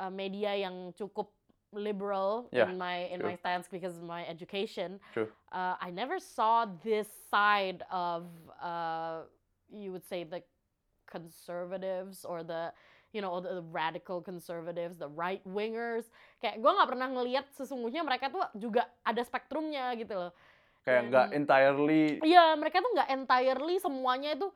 eh, 0.00 0.10
media 0.10 0.56
yang 0.56 0.96
cukup 0.96 1.28
liberal 1.76 2.48
Yeah, 2.48 2.64
in 2.72 2.80
my 2.80 3.12
in 3.12 3.20
true. 3.20 3.28
my 3.28 3.36
stance 3.36 3.68
because 3.68 4.00
of 4.00 4.04
my 4.08 4.24
education 4.24 4.96
True. 5.12 5.28
uh, 5.52 5.76
I 5.76 5.92
never 5.92 6.16
saw 6.16 6.64
this 6.80 7.04
side 7.28 7.84
of 7.92 8.24
uh, 8.56 9.28
you 9.68 9.92
would 9.92 10.00
say 10.08 10.24
the 10.24 10.40
conservatives 11.04 12.24
or 12.24 12.40
the 12.40 12.72
you 13.12 13.20
know 13.20 13.40
the 13.40 13.64
radical 13.72 14.20
conservatives, 14.20 14.96
the 14.96 15.08
right 15.08 15.40
wingers. 15.48 16.08
Kayak 16.40 16.60
gue 16.60 16.70
nggak 16.72 16.88
pernah 16.88 17.08
ngelihat 17.12 17.44
sesungguhnya 17.56 18.04
mereka 18.04 18.28
tuh 18.28 18.44
juga 18.56 18.88
ada 19.04 19.20
spektrumnya 19.24 19.92
gitu 19.96 20.16
loh. 20.16 20.32
Kayak 20.88 21.02
nggak 21.12 21.26
Dan- 21.28 21.36
entirely 21.44 22.04
Iya 22.24 22.56
mereka 22.56 22.80
tuh 22.80 22.92
nggak 22.96 23.10
entirely 23.12 23.76
semuanya 23.76 24.32
itu 24.32 24.48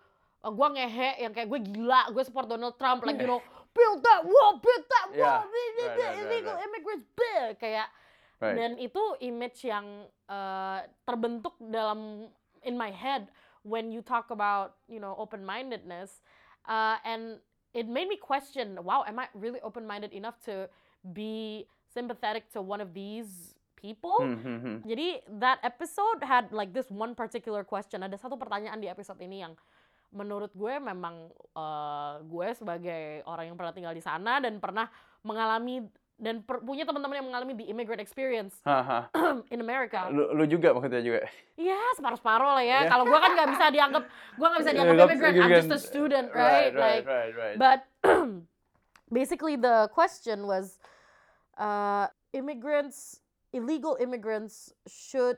uh, 0.43 0.52
gue 0.52 0.69
ngehe 0.73 1.11
yang 1.23 1.32
kayak 1.37 1.49
gue 1.52 1.61
gila, 1.61 2.08
gue 2.11 2.23
support 2.25 2.49
Donald 2.49 2.75
Trump, 2.81 3.05
like 3.05 3.20
you 3.20 3.29
know 3.29 3.44
build 3.76 4.00
that 4.00 4.25
wall, 4.25 4.56
build 4.61 4.84
that 4.84 5.08
Yeah, 5.12 5.20
wall, 5.20 5.44
right, 5.49 5.73
right, 5.76 5.96
right, 5.96 6.17
illegal 6.20 6.56
right. 6.56 6.67
immigrants, 6.69 7.06
blah. 7.12 7.49
kayak 7.56 7.88
right 8.43 8.58
dan 8.58 8.75
itu 8.75 9.02
image 9.23 9.62
yang 9.62 9.87
uh, 10.26 10.82
terbentuk 11.06 11.55
dalam 11.62 12.26
in 12.67 12.75
my 12.75 12.90
head 12.90 13.31
when 13.62 13.94
you 13.94 14.02
talk 14.02 14.35
about 14.35 14.75
you 14.90 14.99
know 14.99 15.14
open 15.14 15.46
mindedness 15.46 16.26
uh, 16.67 16.99
and 17.06 17.38
it 17.70 17.87
made 17.87 18.11
me 18.11 18.19
question 18.19 18.75
wow 18.82 19.06
am 19.06 19.23
i 19.23 19.31
really 19.38 19.62
open 19.62 19.87
minded 19.87 20.11
enough 20.11 20.35
to 20.43 20.67
be 21.14 21.62
sympathetic 21.87 22.50
to 22.50 22.58
one 22.58 22.82
of 22.82 22.90
these 22.90 23.55
people 23.82 24.23
Hmm, 24.23 24.38
hmm, 24.38 24.58
hmm. 24.62 24.76
jadi 24.87 25.08
that 25.43 25.58
episode 25.67 26.23
had 26.23 26.49
like 26.55 26.70
this 26.70 26.87
one 26.88 27.12
particular 27.12 27.67
question 27.67 28.00
ada 28.00 28.14
satu 28.14 28.38
pertanyaan 28.38 28.79
di 28.79 28.87
episode 28.87 29.19
ini 29.19 29.43
yang 29.43 29.58
menurut 30.12 30.52
gue 30.55 30.76
memang 30.79 31.32
uh, 31.56 32.20
gue 32.23 32.49
sebagai 32.55 33.25
orang 33.26 33.50
yang 33.50 33.56
pernah 33.58 33.73
tinggal 33.75 33.96
di 33.96 34.05
sana 34.05 34.38
dan 34.38 34.61
pernah 34.61 34.87
mengalami 35.25 35.82
dan 36.23 36.38
per- 36.44 36.62
punya 36.62 36.87
teman-teman 36.87 37.18
yang 37.18 37.26
mengalami 37.26 37.52
the 37.59 37.66
immigrant 37.66 37.99
experience 37.99 38.54
in 39.52 39.59
America. 39.59 40.06
lu, 40.12 40.30
lu 40.37 40.45
juga 40.47 40.71
maksudnya 40.71 41.02
juga 41.02 41.26
Iya, 41.59 41.80
separuh-separuh 41.99 42.52
lah 42.61 42.64
ya. 42.64 42.87
Yeah. 42.87 42.90
Kalau 42.95 43.04
gue 43.09 43.18
kan 43.18 43.30
nggak 43.35 43.50
bisa 43.56 43.64
dianggap, 43.75 44.04
gue 44.38 44.47
nggak 44.47 44.61
bisa 44.62 44.73
dianggap 44.76 44.97
immigrant. 45.09 45.35
I'm 45.35 45.50
just 45.50 45.75
a 45.75 45.80
student, 45.83 46.26
right 46.30 46.71
right? 46.71 46.71
right 46.71 46.78
Like, 46.78 47.04
right 47.09 47.33
right 47.35 47.56
but 47.59 47.80
basically 49.18 49.59
the 49.59 49.90
question 49.90 50.47
was, 50.47 50.78
uh, 51.59 52.06
immigrants, 52.30 53.18
illegal 53.52 53.97
immigrants 54.00 54.73
should, 54.88 55.37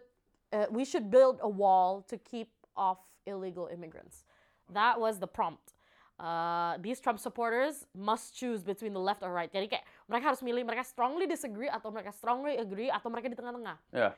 uh, 0.52 0.66
we 0.70 0.84
should 0.84 1.10
build 1.10 1.38
a 1.42 1.48
wall 1.48 2.02
to 2.08 2.16
keep 2.18 2.50
off 2.76 2.98
illegal 3.26 3.68
immigrants. 3.72 4.24
That 4.72 4.98
was 4.98 5.18
the 5.18 5.26
prompt. 5.26 5.74
Uh, 6.14 6.78
these 6.78 7.02
Trump 7.02 7.18
supporters 7.18 7.86
must 7.90 8.38
choose 8.38 8.62
between 8.62 8.94
the 8.94 9.02
left 9.02 9.26
or 9.26 9.34
right. 9.34 9.50
Jadi 9.50 9.66
kayak 9.66 9.84
mereka 10.06 10.30
harus 10.30 10.46
milih 10.46 10.62
mereka 10.62 10.86
strongly 10.86 11.26
disagree 11.26 11.66
atau 11.66 11.90
mereka 11.90 12.14
strongly 12.14 12.54
agree 12.54 12.86
atau 12.86 13.10
mereka 13.10 13.26
di 13.26 13.36
tengah-tengah. 13.36 13.76
ya 13.90 14.14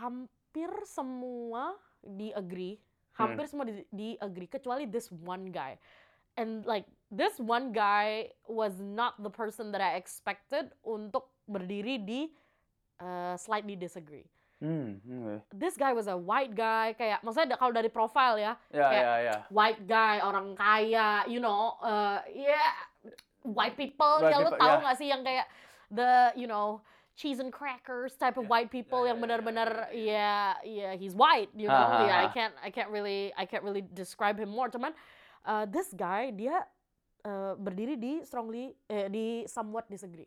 Hampir 0.00 0.72
semua 0.88 1.76
di 2.00 2.32
agree, 2.32 2.80
hampir 3.20 3.44
semua 3.52 3.68
di, 3.68 3.84
di 3.92 4.08
agree 4.16 4.48
kecuali 4.48 4.88
this 4.88 5.12
one 5.12 5.52
guy. 5.52 5.76
And 6.40 6.64
like 6.64 6.88
this 7.12 7.36
one 7.36 7.70
guy 7.70 8.32
was 8.48 8.80
not 8.80 9.20
the 9.20 9.30
person 9.30 9.70
that 9.76 9.84
I 9.84 10.00
expected 10.00 10.72
untuk 10.82 11.28
berdiri 11.44 12.00
di 12.00 12.32
uh, 13.00 13.34
slightly 13.36 13.74
disagree. 13.74 14.26
hmm 14.62 15.02
hmm. 15.02 15.36
This 15.50 15.74
guy 15.76 15.92
was 15.92 16.06
a 16.06 16.16
white 16.16 16.54
guy, 16.54 16.94
kayak 16.94 17.20
maksudnya 17.20 17.58
kalau 17.58 17.74
dari 17.74 17.90
profile 17.90 18.38
ya, 18.38 18.52
ya 18.70 18.86
Kayak- 18.86 19.04
ya 19.04 19.14
ya 19.20 19.36
white 19.50 19.82
guy, 19.84 20.22
orang 20.22 20.54
kaya, 20.54 21.26
you 21.26 21.42
know, 21.42 21.76
uh, 21.82 22.22
yeah, 22.30 22.72
white 23.44 23.76
people, 23.76 24.22
White 24.24 24.30
ya 24.32 24.36
lu 24.40 24.48
people, 24.48 24.60
tahu 24.62 24.72
yeah. 24.72 24.82
nggak 24.86 24.96
sih 24.96 25.08
yang 25.10 25.22
kayak 25.26 25.46
the, 25.92 26.32
you 26.32 26.48
know, 26.48 26.80
cheese 27.14 27.38
and 27.38 27.52
crackers 27.52 28.16
type 28.16 28.34
of 28.40 28.46
Yeah, 28.48 28.52
white 28.56 28.70
people 28.72 29.04
yeah, 29.04 29.12
yang 29.12 29.18
yeah, 29.20 29.20
yeah, 29.20 29.24
benar-benar, 29.36 29.70
yeah, 29.92 30.44
yeah, 30.64 30.92
he's 30.96 31.12
white, 31.14 31.50
you 31.52 31.68
Ha, 31.68 31.74
know, 31.74 31.86
ha, 31.86 31.98
yeah, 32.08 32.18
I 32.24 32.26
ha. 32.26 32.32
can't, 32.32 32.54
I 32.62 32.70
can't 32.72 32.88
really, 32.88 33.34
I 33.36 33.44
can't 33.44 33.62
really 33.62 33.84
describe 33.84 34.38
him 34.38 34.48
more, 34.48 34.70
cuman 34.72 34.94
uh, 35.44 35.66
this 35.68 35.92
guy 35.92 36.32
dia 36.32 36.64
uh, 37.22 37.52
berdiri 37.54 38.00
di 38.00 38.24
strongly, 38.24 38.72
eh, 38.88 39.12
di 39.12 39.44
somewhat 39.44 39.86
disagree. 39.92 40.26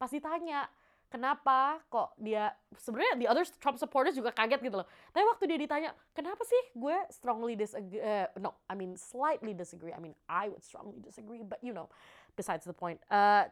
Pas 0.00 0.08
ditanya 0.08 0.64
kenapa 1.06 1.80
kok 1.86 2.12
dia 2.18 2.50
sebenarnya 2.76 3.14
the 3.18 3.28
other 3.30 3.44
Trump 3.62 3.78
supporters 3.78 4.18
juga 4.18 4.34
kaget 4.34 4.60
gitu 4.62 4.82
loh. 4.82 4.88
Tapi 5.14 5.24
waktu 5.24 5.44
dia 5.48 5.58
ditanya, 5.58 5.90
kenapa 6.12 6.42
sih 6.42 6.62
gue 6.74 6.96
strongly 7.14 7.54
disagree? 7.54 8.02
eh, 8.02 8.26
no, 8.42 8.58
I 8.66 8.74
mean 8.74 8.98
slightly 8.98 9.54
disagree. 9.54 9.94
I 9.94 10.00
mean 10.02 10.14
I 10.26 10.50
would 10.50 10.62
strongly 10.66 10.98
disagree, 10.98 11.46
but 11.46 11.62
you 11.62 11.72
know, 11.72 11.86
besides 12.34 12.66
the 12.66 12.74
point. 12.74 12.98
Eh, 13.08 13.44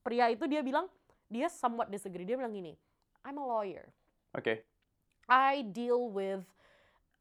pria 0.00 0.32
itu 0.32 0.48
dia 0.48 0.64
bilang 0.64 0.88
dia 1.30 1.46
somewhat 1.52 1.92
disagree. 1.92 2.24
Dia 2.26 2.40
bilang 2.40 2.52
gini, 2.52 2.74
I'm 3.22 3.38
a 3.38 3.44
lawyer. 3.44 3.92
Oke. 4.34 4.64
I 5.30 5.62
deal 5.62 6.10
with 6.10 6.42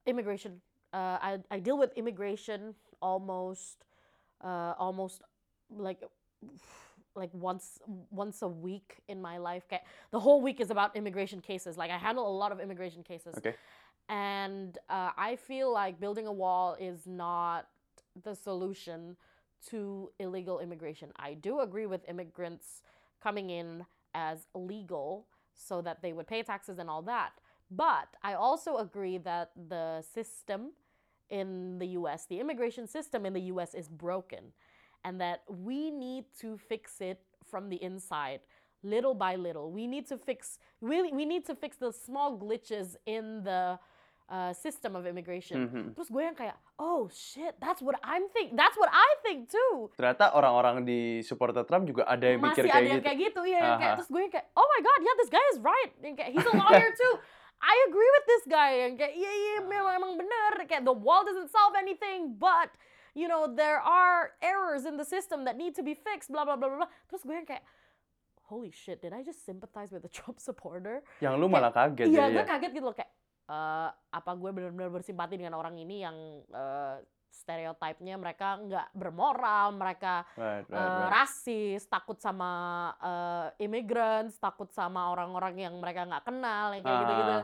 immigration. 0.10 0.64
Uh, 0.90 1.22
I 1.22 1.32
I 1.54 1.58
deal 1.62 1.78
with 1.78 1.94
immigration 1.94 2.74
almost, 2.98 3.86
uh, 4.42 4.74
almost 4.82 5.22
like 5.70 6.02
like 7.16 7.30
once 7.34 7.80
once 8.12 8.42
a 8.42 8.48
week 8.48 8.98
in 9.08 9.22
my 9.22 9.38
life. 9.38 9.64
The 10.12 10.20
whole 10.20 10.42
week 10.42 10.60
is 10.60 10.70
about 10.70 10.96
immigration 10.96 11.42
cases. 11.42 11.78
Like 11.78 11.92
I 11.92 11.98
handle 11.98 12.28
a 12.28 12.36
lot 12.36 12.52
of 12.52 12.60
immigration 12.60 13.04
cases. 13.04 13.36
Oke. 13.38 13.56
And 14.08 14.78
uh, 14.90 15.12
I 15.18 15.36
feel 15.36 15.72
like 15.72 16.00
building 16.00 16.26
a 16.26 16.34
wall 16.34 16.76
is 16.80 17.06
not 17.06 17.68
the 18.24 18.36
solution 18.36 19.16
to 19.70 20.10
illegal 20.20 20.60
immigration. 20.60 21.12
I 21.18 21.36
do 21.36 21.60
agree 21.60 21.86
with 21.86 22.08
immigrants 22.10 22.82
coming 23.22 23.50
in 23.50 23.86
as 24.16 24.48
legal 24.56 25.28
so 25.54 25.82
that 25.82 26.02
they 26.02 26.14
would 26.14 26.28
pay 26.28 26.42
taxes 26.42 26.80
and 26.80 26.90
all 26.90 27.02
that. 27.04 27.34
But 27.70 28.08
I 28.24 28.34
also 28.34 28.78
agree 28.78 29.20
that 29.20 29.52
the 29.68 30.02
system 30.02 30.72
in 31.30 31.78
the 31.78 31.88
US, 31.88 32.26
the 32.26 32.40
immigration 32.40 32.88
system 32.88 33.26
in 33.26 33.34
the 33.34 33.42
US 33.42 33.76
is 33.76 33.88
broken 33.88 34.54
and 35.04 35.20
that 35.22 35.44
we 35.48 35.92
need 35.92 36.26
to 36.40 36.58
fix 36.58 37.02
it 37.02 37.20
from 37.48 37.70
the 37.70 37.82
inside 37.82 38.42
little 38.84 39.14
by 39.14 39.36
little. 39.36 39.72
We 39.72 39.88
need 39.88 40.08
to 40.08 40.18
fix 40.18 40.60
we, 40.80 41.12
we 41.12 41.26
need 41.26 41.46
to 41.48 41.56
fix 41.56 41.78
the 41.78 41.92
small 41.92 42.38
glitches 42.38 42.96
in 43.06 43.44
the 43.44 43.80
uh, 44.30 44.54
system 44.54 44.96
of 44.96 45.04
immigration. 45.10 45.68
Mhm. 45.68 45.84
Terus 45.98 46.10
gue 46.14 46.24
yang 46.24 46.38
kayak, 46.38 46.56
oh 46.78 47.10
shit, 47.10 47.58
that's 47.58 47.82
what 47.82 47.98
I'm 48.06 48.30
think. 48.32 48.54
That's 48.54 48.78
what 48.78 48.88
I 48.94 49.10
think 49.26 49.50
too. 49.50 49.90
Ternyata 49.98 50.32
orang-orang 50.38 50.86
di 50.86 51.26
supporter 51.26 51.66
Trump 51.66 51.90
juga 51.90 52.06
ada 52.06 52.24
yang 52.30 52.40
mikir 52.40 52.70
Masih 52.70 52.72
kayak 52.72 52.78
ada 52.78 52.88
yang 52.88 53.02
gitu. 53.02 53.08
kayak 53.10 53.20
gitu, 53.20 53.42
iya. 53.50 53.60
yang 53.60 53.80
kayak, 53.82 53.94
terus 54.00 54.10
gue 54.14 54.22
yang 54.22 54.34
kayak, 54.34 54.48
oh 54.54 54.68
my 54.70 54.82
god, 54.86 55.00
yeah, 55.02 55.16
this 55.18 55.32
guy 55.34 55.46
is 55.52 55.60
right. 55.60 55.92
Yang 56.00 56.16
kayak, 56.22 56.30
he's 56.38 56.48
a 56.48 56.56
lawyer 56.56 56.92
too. 57.02 57.14
I 57.60 57.76
agree 57.92 58.12
with 58.16 58.26
this 58.30 58.44
guy. 58.48 58.72
Yang 58.88 58.94
kayak, 59.04 59.14
iya, 59.18 59.32
iya, 59.34 59.56
memang, 59.66 59.94
memang 60.00 60.14
benar. 60.16 60.54
Kayak, 60.64 60.88
the 60.88 60.96
wall 60.96 61.26
doesn't 61.28 61.52
solve 61.52 61.76
anything, 61.76 62.38
but, 62.40 62.72
you 63.16 63.28
know, 63.28 63.48
there 63.48 63.80
are 63.80 64.32
errors 64.42 64.86
in 64.86 64.98
the 64.98 65.06
system 65.06 65.46
that 65.46 65.56
need 65.56 65.74
to 65.76 65.84
be 65.84 65.94
fixed, 65.94 66.32
blah, 66.32 66.46
blah, 66.46 66.56
blah, 66.56 66.70
blah. 66.70 66.78
blah. 66.86 66.92
Terus 67.08 67.22
gue 67.24 67.36
yang 67.36 67.48
kayak, 67.48 67.64
holy 68.46 68.72
shit, 68.72 69.02
did 69.02 69.14
I 69.14 69.22
just 69.22 69.46
sympathize 69.46 69.92
with 69.92 70.06
a 70.06 70.12
Trump 70.18 70.42
supporter? 70.42 71.02
Yang 71.22 71.34
lu 71.38 71.48
malah 71.48 71.70
kaget 71.70 72.10
Iya, 72.10 72.30
ya. 72.30 72.36
gue 72.42 72.46
kaget 72.46 72.72
gitu 72.74 72.86
loh 72.86 72.96
kayak 72.96 73.12
eh 73.50 73.90
apa 74.14 74.32
gue 74.38 74.50
benar-benar 74.54 74.94
bersimpati 74.94 75.34
dengan 75.34 75.58
orang 75.58 75.74
ini 75.74 76.06
yang 76.06 76.14
eh, 76.54 77.02
stereotipnya 77.30 78.14
mereka 78.14 78.62
nggak 78.62 78.94
bermoral, 78.94 79.74
mereka 79.74 80.22
Right, 80.38 80.66
right, 80.70 80.78
right. 80.78 81.10
rasis, 81.10 81.90
takut 81.90 82.22
sama 82.22 82.50
eh, 83.02 83.66
immigrants, 83.66 84.38
takut 84.38 84.70
sama 84.70 85.10
orang-orang 85.10 85.66
yang 85.66 85.74
mereka 85.82 86.06
nggak 86.06 86.26
kenal, 86.26 86.78
yang 86.78 86.84
kayak 86.86 87.00
gitu-gitu. 87.06 87.38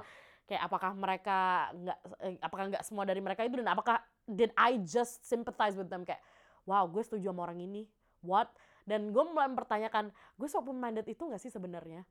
Kayak 0.45 0.61
apakah 0.69 0.91
mereka 0.93 1.37
nggak, 1.73 1.99
eh, 2.21 2.37
apakah 2.41 2.63
nggak 2.69 2.83
semua 2.85 3.03
dari 3.03 3.17
mereka 3.17 3.41
itu 3.41 3.57
dan 3.57 3.73
apakah 3.73 3.97
did 4.29 4.53
I 4.53 4.77
just 4.81 5.25
sympathize 5.25 5.73
with 5.73 5.89
them 5.89 6.05
kayak, 6.05 6.21
wow, 6.69 6.85
gue 6.85 7.01
setuju 7.01 7.33
sama 7.33 7.49
orang 7.49 7.65
ini, 7.65 7.89
what? 8.21 8.49
Dan 8.85 9.09
gue 9.09 9.23
mulai 9.25 9.49
mempertanyakan, 9.49 10.13
gue 10.37 10.47
so 10.49 10.61
open 10.61 10.77
minded 10.77 11.09
itu 11.09 11.25
nggak 11.25 11.41
sih 11.41 11.49
sebenarnya? 11.49 12.05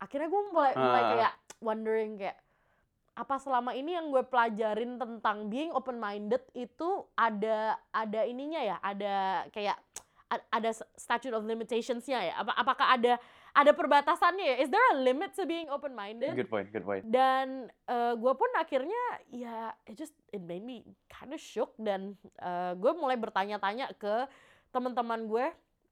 Akhirnya 0.00 0.32
gue 0.32 0.42
mulai 0.48 0.72
mulai 0.72 1.02
Ah. 1.04 1.08
kayak 1.12 1.32
wondering 1.60 2.16
kayak 2.16 2.38
apa 3.18 3.34
selama 3.42 3.74
ini 3.74 3.98
yang 3.98 4.14
gue 4.14 4.22
pelajarin 4.22 4.94
tentang 4.94 5.50
being 5.50 5.74
open 5.74 5.98
minded 5.98 6.38
itu 6.54 7.02
ada 7.18 7.74
ada 7.90 8.20
ininya 8.22 8.62
ya 8.62 8.78
ada 8.78 9.42
kayak 9.50 9.74
ada 10.30 10.70
statute 10.94 11.34
of 11.34 11.42
limitations-nya 11.42 12.30
ya 12.30 12.34
apa 12.38 12.54
apakah 12.54 12.86
ada 12.94 13.18
ada 13.52 13.72
perbatasannya 13.72 14.44
ya. 14.44 14.56
Is 14.60 14.68
there 14.68 14.86
a 14.92 14.98
limit 14.98 15.32
to 15.34 15.44
being 15.44 15.68
open 15.68 15.92
minded 15.92 16.32
Good 16.32 16.48
point, 16.48 16.68
good 16.68 16.84
point. 16.84 17.02
dan 17.04 17.68
eh, 17.86 18.14
gue 18.14 18.32
pun 18.32 18.50
akhirnya 18.54 19.02
ya 19.28 19.70
it 19.84 19.96
just 19.96 20.12
it 20.30 20.40
made 20.40 20.62
me 20.62 20.82
kind 21.08 21.32
of 21.32 21.40
shook 21.40 21.72
dan 21.76 22.14
eh, 22.38 22.72
gue 22.74 22.92
mulai 22.92 23.16
bertanya-tanya 23.16 23.94
ke 23.96 24.28
teman-teman 24.68 25.26
gue 25.26 25.46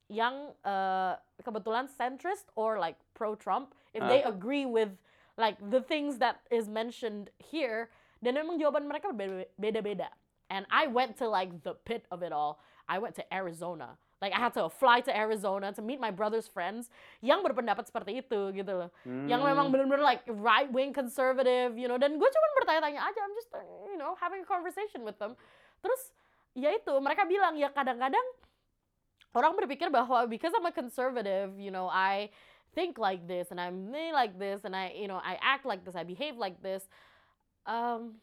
yang 0.06 0.54
eh, 0.62 1.14
kebetulan 1.40 1.88
centrist 1.88 2.46
or 2.54 2.78
like 2.78 2.94
pro 3.12 3.34
Trump 3.34 3.74
if 3.90 4.04
they 4.04 4.22
Ah. 4.22 4.30
agree 4.30 4.62
with 4.64 4.94
like 5.34 5.56
the 5.58 5.80
things 5.80 6.16
that 6.16 6.40
is 6.48 6.68
mentioned 6.68 7.28
here 7.36 7.88
dan 8.20 8.32
memang 8.32 8.56
jawaban 8.56 8.88
mereka 8.88 9.12
beda-beda. 9.56 10.08
And 10.46 10.64
I 10.70 10.86
went 10.86 11.18
to 11.18 11.26
like 11.26 11.50
the 11.66 11.74
pit 11.74 12.06
of 12.08 12.22
it 12.22 12.30
all. 12.30 12.62
I 12.86 12.96
went 13.02 13.18
to 13.18 13.24
Arizona 13.28 13.98
like 14.20 14.32
I 14.32 14.40
had 14.40 14.56
to 14.56 14.72
fly 14.72 15.04
to 15.04 15.12
Arizona 15.12 15.76
to 15.76 15.82
meet 15.84 16.00
my 16.00 16.08
brother's 16.08 16.48
friends 16.48 16.88
yang 17.20 17.44
berpendapat 17.44 17.84
seperti 17.84 18.24
itu 18.24 18.52
gitu 18.56 18.72
loh 18.72 18.90
yang 19.28 19.44
memang 19.44 19.68
Hmm. 19.68 19.74
bener-bener 19.74 20.00
like 20.00 20.24
right 20.30 20.70
wing 20.70 20.94
conservative, 20.94 21.74
you 21.76 21.84
know. 21.84 21.98
Dan 21.98 22.16
gue 22.16 22.28
cuma 22.30 22.48
bertanya-tanya 22.62 23.00
aja, 23.02 23.20
I'm 23.20 23.34
just 23.36 23.50
uh, 23.52 23.60
you 23.90 23.98
know 23.98 24.14
having 24.16 24.40
a 24.40 24.48
conversation 24.48 25.04
with 25.04 25.18
them. 25.18 25.36
Terus 25.82 26.14
ya 26.56 26.72
itu 26.72 26.94
mereka 27.02 27.28
bilang 27.28 27.58
ya 27.60 27.68
kadang-kadang 27.68 28.24
orang 29.36 29.52
berpikir 29.52 29.92
bahwa 29.92 30.24
because 30.24 30.54
I'm 30.56 30.64
a 30.64 30.72
conservative, 30.72 31.60
you 31.60 31.68
know, 31.68 31.92
I 31.92 32.32
think 32.72 32.96
like 32.96 33.28
this 33.28 33.52
and 33.52 33.60
I'm 33.60 33.92
me 33.92 34.12
like 34.12 34.36
this 34.40 34.64
and 34.64 34.72
I 34.72 34.96
you 34.96 35.08
know 35.08 35.20
I 35.20 35.36
act 35.40 35.68
like 35.68 35.84
this, 35.84 35.92
I 35.92 36.08
behave 36.08 36.40
like 36.40 36.64
this. 36.64 36.88
Um, 37.66 38.22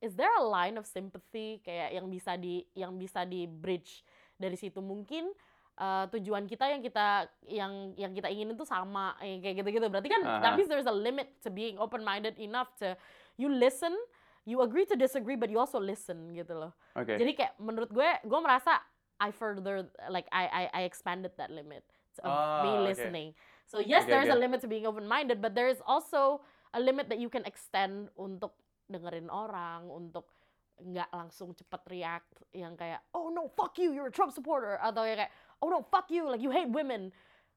is 0.00 0.14
there 0.14 0.32
a 0.36 0.44
line 0.44 0.76
of 0.76 0.84
sympathy 0.86 1.60
kayak 1.64 1.92
yang 1.96 2.06
bisa 2.08 2.36
di 2.36 2.64
yang 2.76 2.96
bisa 2.96 3.24
di 3.24 3.48
bridge 3.48 4.04
dari 4.44 4.60
situ. 4.60 4.84
Mungkin 4.84 5.32
uh, 5.80 6.04
tujuan 6.12 6.44
kita 6.44 6.68
yang 6.68 6.82
kita 6.84 7.06
yang 7.48 7.72
yang 7.96 8.12
kita 8.12 8.28
ingin 8.28 8.52
itu 8.52 8.68
sama 8.68 9.16
eh, 9.18 9.40
kayak 9.40 9.64
gitu-gitu. 9.64 9.88
Berarti 9.88 10.12
kan 10.12 10.20
that 10.44 10.52
means 10.54 10.68
there's 10.68 10.84
a 10.84 10.92
limit 10.92 11.32
to 11.40 11.48
being 11.48 11.80
open 11.80 12.04
minded 12.04 12.36
enough 12.36 12.68
to 12.76 12.92
you 13.34 13.48
listen 13.48 13.96
you 14.44 14.60
agree 14.60 14.84
to 14.84 14.92
disagree 14.92 15.40
but 15.40 15.48
you 15.48 15.56
also 15.56 15.80
listen 15.80 16.28
gitu 16.36 16.52
loh. 16.52 16.76
Oke. 16.92 17.16
jadi 17.16 17.32
kayak 17.32 17.52
menurut 17.56 17.88
gue 17.88 18.04
gue 18.20 18.40
merasa 18.44 18.76
I 19.16 19.32
further 19.32 19.88
like 20.12 20.28
I 20.28 20.44
I, 20.44 20.62
I 20.70 20.80
expanded 20.84 21.32
that 21.40 21.48
limit 21.48 21.80
of 22.20 22.28
Ah, 22.28 22.60
me 22.60 22.84
listening. 22.84 23.32
So 23.64 23.80
yes 23.80 24.04
Oke, 24.04 24.12
there's 24.12 24.28
a 24.28 24.36
oke. 24.36 24.44
limit 24.44 24.60
to 24.60 24.68
being 24.68 24.84
open 24.84 25.08
minded 25.08 25.40
but 25.40 25.56
there 25.56 25.72
is 25.72 25.80
also 25.88 26.44
a 26.70 26.80
limit 26.82 27.08
that 27.08 27.16
you 27.16 27.32
can 27.32 27.40
extend 27.48 28.12
untuk 28.20 28.52
dengerin 28.84 29.32
orang 29.32 29.88
untuk 29.88 30.28
nggak 30.76 31.10
langsung 31.10 31.54
cepet 31.54 31.82
react 31.86 32.30
yang 32.50 32.74
kayak 32.74 32.98
oh 33.12 33.30
no 33.30 33.46
fuck 33.46 33.78
you 33.78 33.94
you're 33.94 34.10
a 34.10 34.14
Trump 34.14 34.30
supporter 34.30 34.74
atau 34.78 35.02
yang 35.02 35.16
kayak 35.16 35.32
oh 35.58 35.68
no 35.68 35.86
fuck 35.86 36.10
you 36.10 36.26
like 36.26 36.42
you 36.42 36.50
hate 36.50 36.68
women 36.68 37.14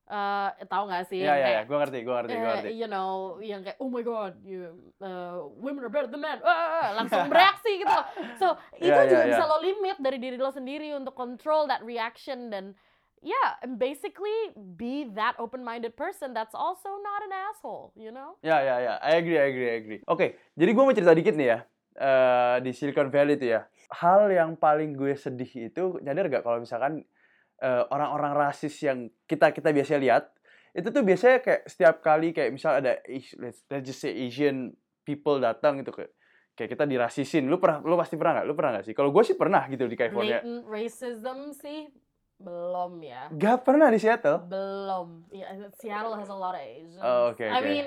Eh 0.07 0.63
tahu 0.71 0.87
nggak 0.87 1.03
sih 1.11 1.19
Iya, 1.19 1.27
yang 1.27 1.35
iya, 1.35 1.43
iya. 1.43 1.47
kayak 1.51 1.63
Gue 1.67 1.77
ngerti, 1.83 1.97
gue 1.99 2.15
ngerti, 2.15 2.31
gue 2.31 2.39
eh, 2.39 2.47
ngerti. 2.47 2.69
you 2.71 2.87
know 2.87 3.11
yang 3.43 3.59
kayak 3.59 3.75
oh 3.77 3.91
my 3.91 3.99
god 3.99 4.39
you 4.39 4.71
uh, 5.03 5.43
women 5.59 5.83
are 5.83 5.91
better 5.91 6.07
than 6.07 6.23
men 6.23 6.39
Ah, 6.47 6.95
langsung 6.95 7.27
bereaksi 7.33 7.83
gitu 7.83 7.91
loh. 7.91 8.07
so 8.39 8.47
itu 8.73 8.87
Iya, 8.87 9.03
iya, 9.03 9.11
juga 9.11 9.23
iya. 9.27 9.29
bisa 9.35 9.43
lo 9.43 9.57
limit 9.59 9.99
dari 9.99 10.15
diri 10.15 10.39
lo 10.39 10.47
sendiri 10.47 10.95
untuk 10.95 11.11
control 11.11 11.67
that 11.67 11.83
reaction 11.83 12.47
dan 12.47 12.71
yeah 13.19 13.59
and 13.59 13.75
basically 13.75 14.31
be 14.79 15.11
that 15.11 15.35
open 15.43 15.59
minded 15.59 15.91
person 15.99 16.31
that's 16.31 16.55
also 16.55 16.87
not 17.03 17.19
an 17.27 17.35
asshole 17.51 17.91
you 17.91 18.07
know 18.07 18.39
Ya, 18.39 18.63
ya, 18.63 18.79
ya. 18.79 18.93
I 19.03 19.19
agree, 19.19 19.35
I 19.35 19.51
agree, 19.51 19.67
I 19.67 19.75
agree. 19.75 19.99
Oke, 20.07 20.39
jadi 20.55 20.71
gue 20.71 20.83
mau 20.87 20.95
cerita 20.95 21.11
dikit 21.11 21.35
nih 21.35 21.47
ya. 21.51 21.59
Eh, 21.97 22.57
di 22.61 22.71
Silicon 22.71 23.09
Valley 23.09 23.35
itu 23.35 23.51
ya. 23.51 23.65
Hal 23.89 24.29
yang 24.29 24.53
paling 24.53 24.93
gue 24.93 25.15
sedih 25.15 25.71
itu, 25.71 25.97
nyadar 25.99 26.29
gak 26.29 26.43
kalau 26.43 26.59
misalkan 26.59 27.01
eh, 27.57 27.83
orang-orang 27.89 28.33
rasis 28.33 28.77
yang 28.79 29.09
kita 29.25 29.49
kita 29.49 29.73
biasa 29.73 29.97
lihat, 29.97 30.29
itu 30.71 30.87
tuh 30.87 31.01
biasanya 31.01 31.41
kayak 31.41 31.61
setiap 31.65 31.95
kali 31.99 32.29
kayak 32.29 32.53
misal 32.53 32.77
ada 32.77 33.01
let's, 33.41 33.65
let's 33.65 33.83
just 33.83 33.97
say 33.97 34.13
Asian 34.13 34.77
people 35.01 35.41
datang 35.41 35.81
gitu 35.81 35.89
kayak 35.89 36.13
kayak 36.53 36.69
kita 36.73 36.85
dirasisin. 36.85 37.49
Lu 37.49 37.57
pernah 37.57 37.81
lu 37.81 37.95
pasti 37.95 38.13
pernah 38.13 38.37
nggak? 38.37 38.45
Lu 38.45 38.53
pernah 38.53 38.71
nggak 38.77 38.85
sih? 38.85 38.93
Kalau 38.93 39.09
gue 39.09 39.23
sih 39.23 39.33
pernah 39.33 39.65
gitu 39.65 39.85
di 39.85 39.97
California. 39.97 40.37
blatant 40.37 40.61
racism 40.65 41.37
sih 41.53 41.89
belum 42.37 43.01
ya 43.01 43.33
Gak 43.33 43.65
pernah 43.65 43.89
di 43.89 43.97
Seattle. 43.97 44.45
belum 44.45 45.25
ya 45.33 45.49
Seattle 45.73 46.13
has 46.13 46.29
a 46.29 46.37
lot 46.37 46.53
of 46.53 46.61
Asians 46.61 47.01
Oh, 47.01 47.33
oke, 47.33 47.41
I 47.41 47.49
oke. 47.57 47.65
mean 47.65 47.85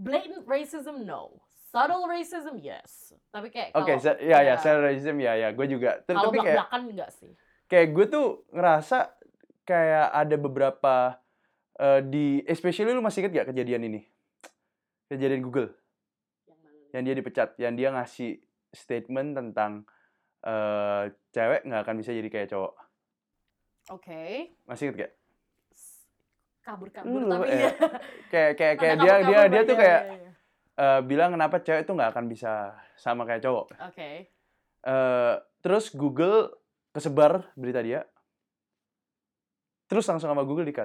blatant 0.00 0.48
racism 0.48 1.04
no 1.04 1.36
subtle 1.72 2.04
racism 2.04 2.60
yes. 2.60 3.16
Tapi 3.32 3.48
kayak 3.48 3.72
Oke, 3.72 3.96
se- 3.96 4.20
ya 4.20 4.44
ya, 4.44 4.52
ya, 4.52 4.54
secara 4.60 4.92
racism 4.92 5.16
ya 5.16 5.32
ya, 5.40 5.48
gue 5.56 5.66
juga. 5.66 6.04
Ter- 6.04 6.12
kalau 6.12 6.28
Tapi 6.28 6.38
kayak 6.44 6.56
belak-belakan 6.60 6.80
enggak 6.92 7.10
sih. 7.16 7.32
kayak 7.64 7.88
gue 7.96 8.06
tuh 8.12 8.26
ngerasa 8.52 8.98
kayak 9.64 10.06
ada 10.12 10.36
beberapa 10.36 10.94
eh, 11.80 12.00
di 12.04 12.44
especially 12.44 12.92
lu 12.92 13.00
masih 13.00 13.24
inget 13.24 13.32
gak 13.42 13.48
kejadian 13.56 13.88
ini? 13.88 14.00
Kejadian 15.08 15.40
Google. 15.40 15.72
Yang 16.92 17.02
dia 17.08 17.14
dipecat 17.16 17.48
yang 17.56 17.72
dia 17.72 17.88
ngasih 17.88 18.36
statement 18.68 19.32
tentang 19.32 19.88
eh 20.44 21.08
cewek 21.32 21.64
nggak 21.64 21.80
akan 21.88 21.96
bisa 21.96 22.12
jadi 22.12 22.28
kayak 22.28 22.52
cowok. 22.52 22.74
Oke. 23.88 24.52
Masih 24.68 24.92
inget 24.92 25.08
gak 25.08 25.12
kabur-kabur 26.62 27.10
Lu, 27.10 27.26
tapi 27.26 27.46
eh, 27.50 27.58
ya. 27.58 27.70
kayak 28.30 28.52
kayak 28.54 28.74
kayak 28.80 28.96
dia 29.02 29.02
dia 29.02 29.18
kabur-kabur, 29.18 29.50
dia 29.50 29.62
tuh 29.62 29.74
iya, 29.74 29.82
kayak 29.82 30.02
iya, 30.02 30.14
iya. 30.14 30.31
Eh, 30.76 31.00
bilang 31.04 31.34
kenapa 31.36 31.60
cewek 31.60 31.84
tuh 31.84 31.94
nggak 31.96 32.12
akan 32.16 32.26
bisa 32.30 32.76
sama 32.96 33.26
kayak 33.28 33.44
cowok. 33.44 33.66
Oke. 33.88 34.10
Eh, 34.82 35.34
terus 35.62 35.94
Google 35.94 36.50
kesebar 36.92 37.54
berita 37.54 37.80
dia. 37.80 38.00
Terus 39.86 40.08
langsung 40.08 40.32
sama 40.32 40.44
Google 40.44 40.68
di 40.68 40.76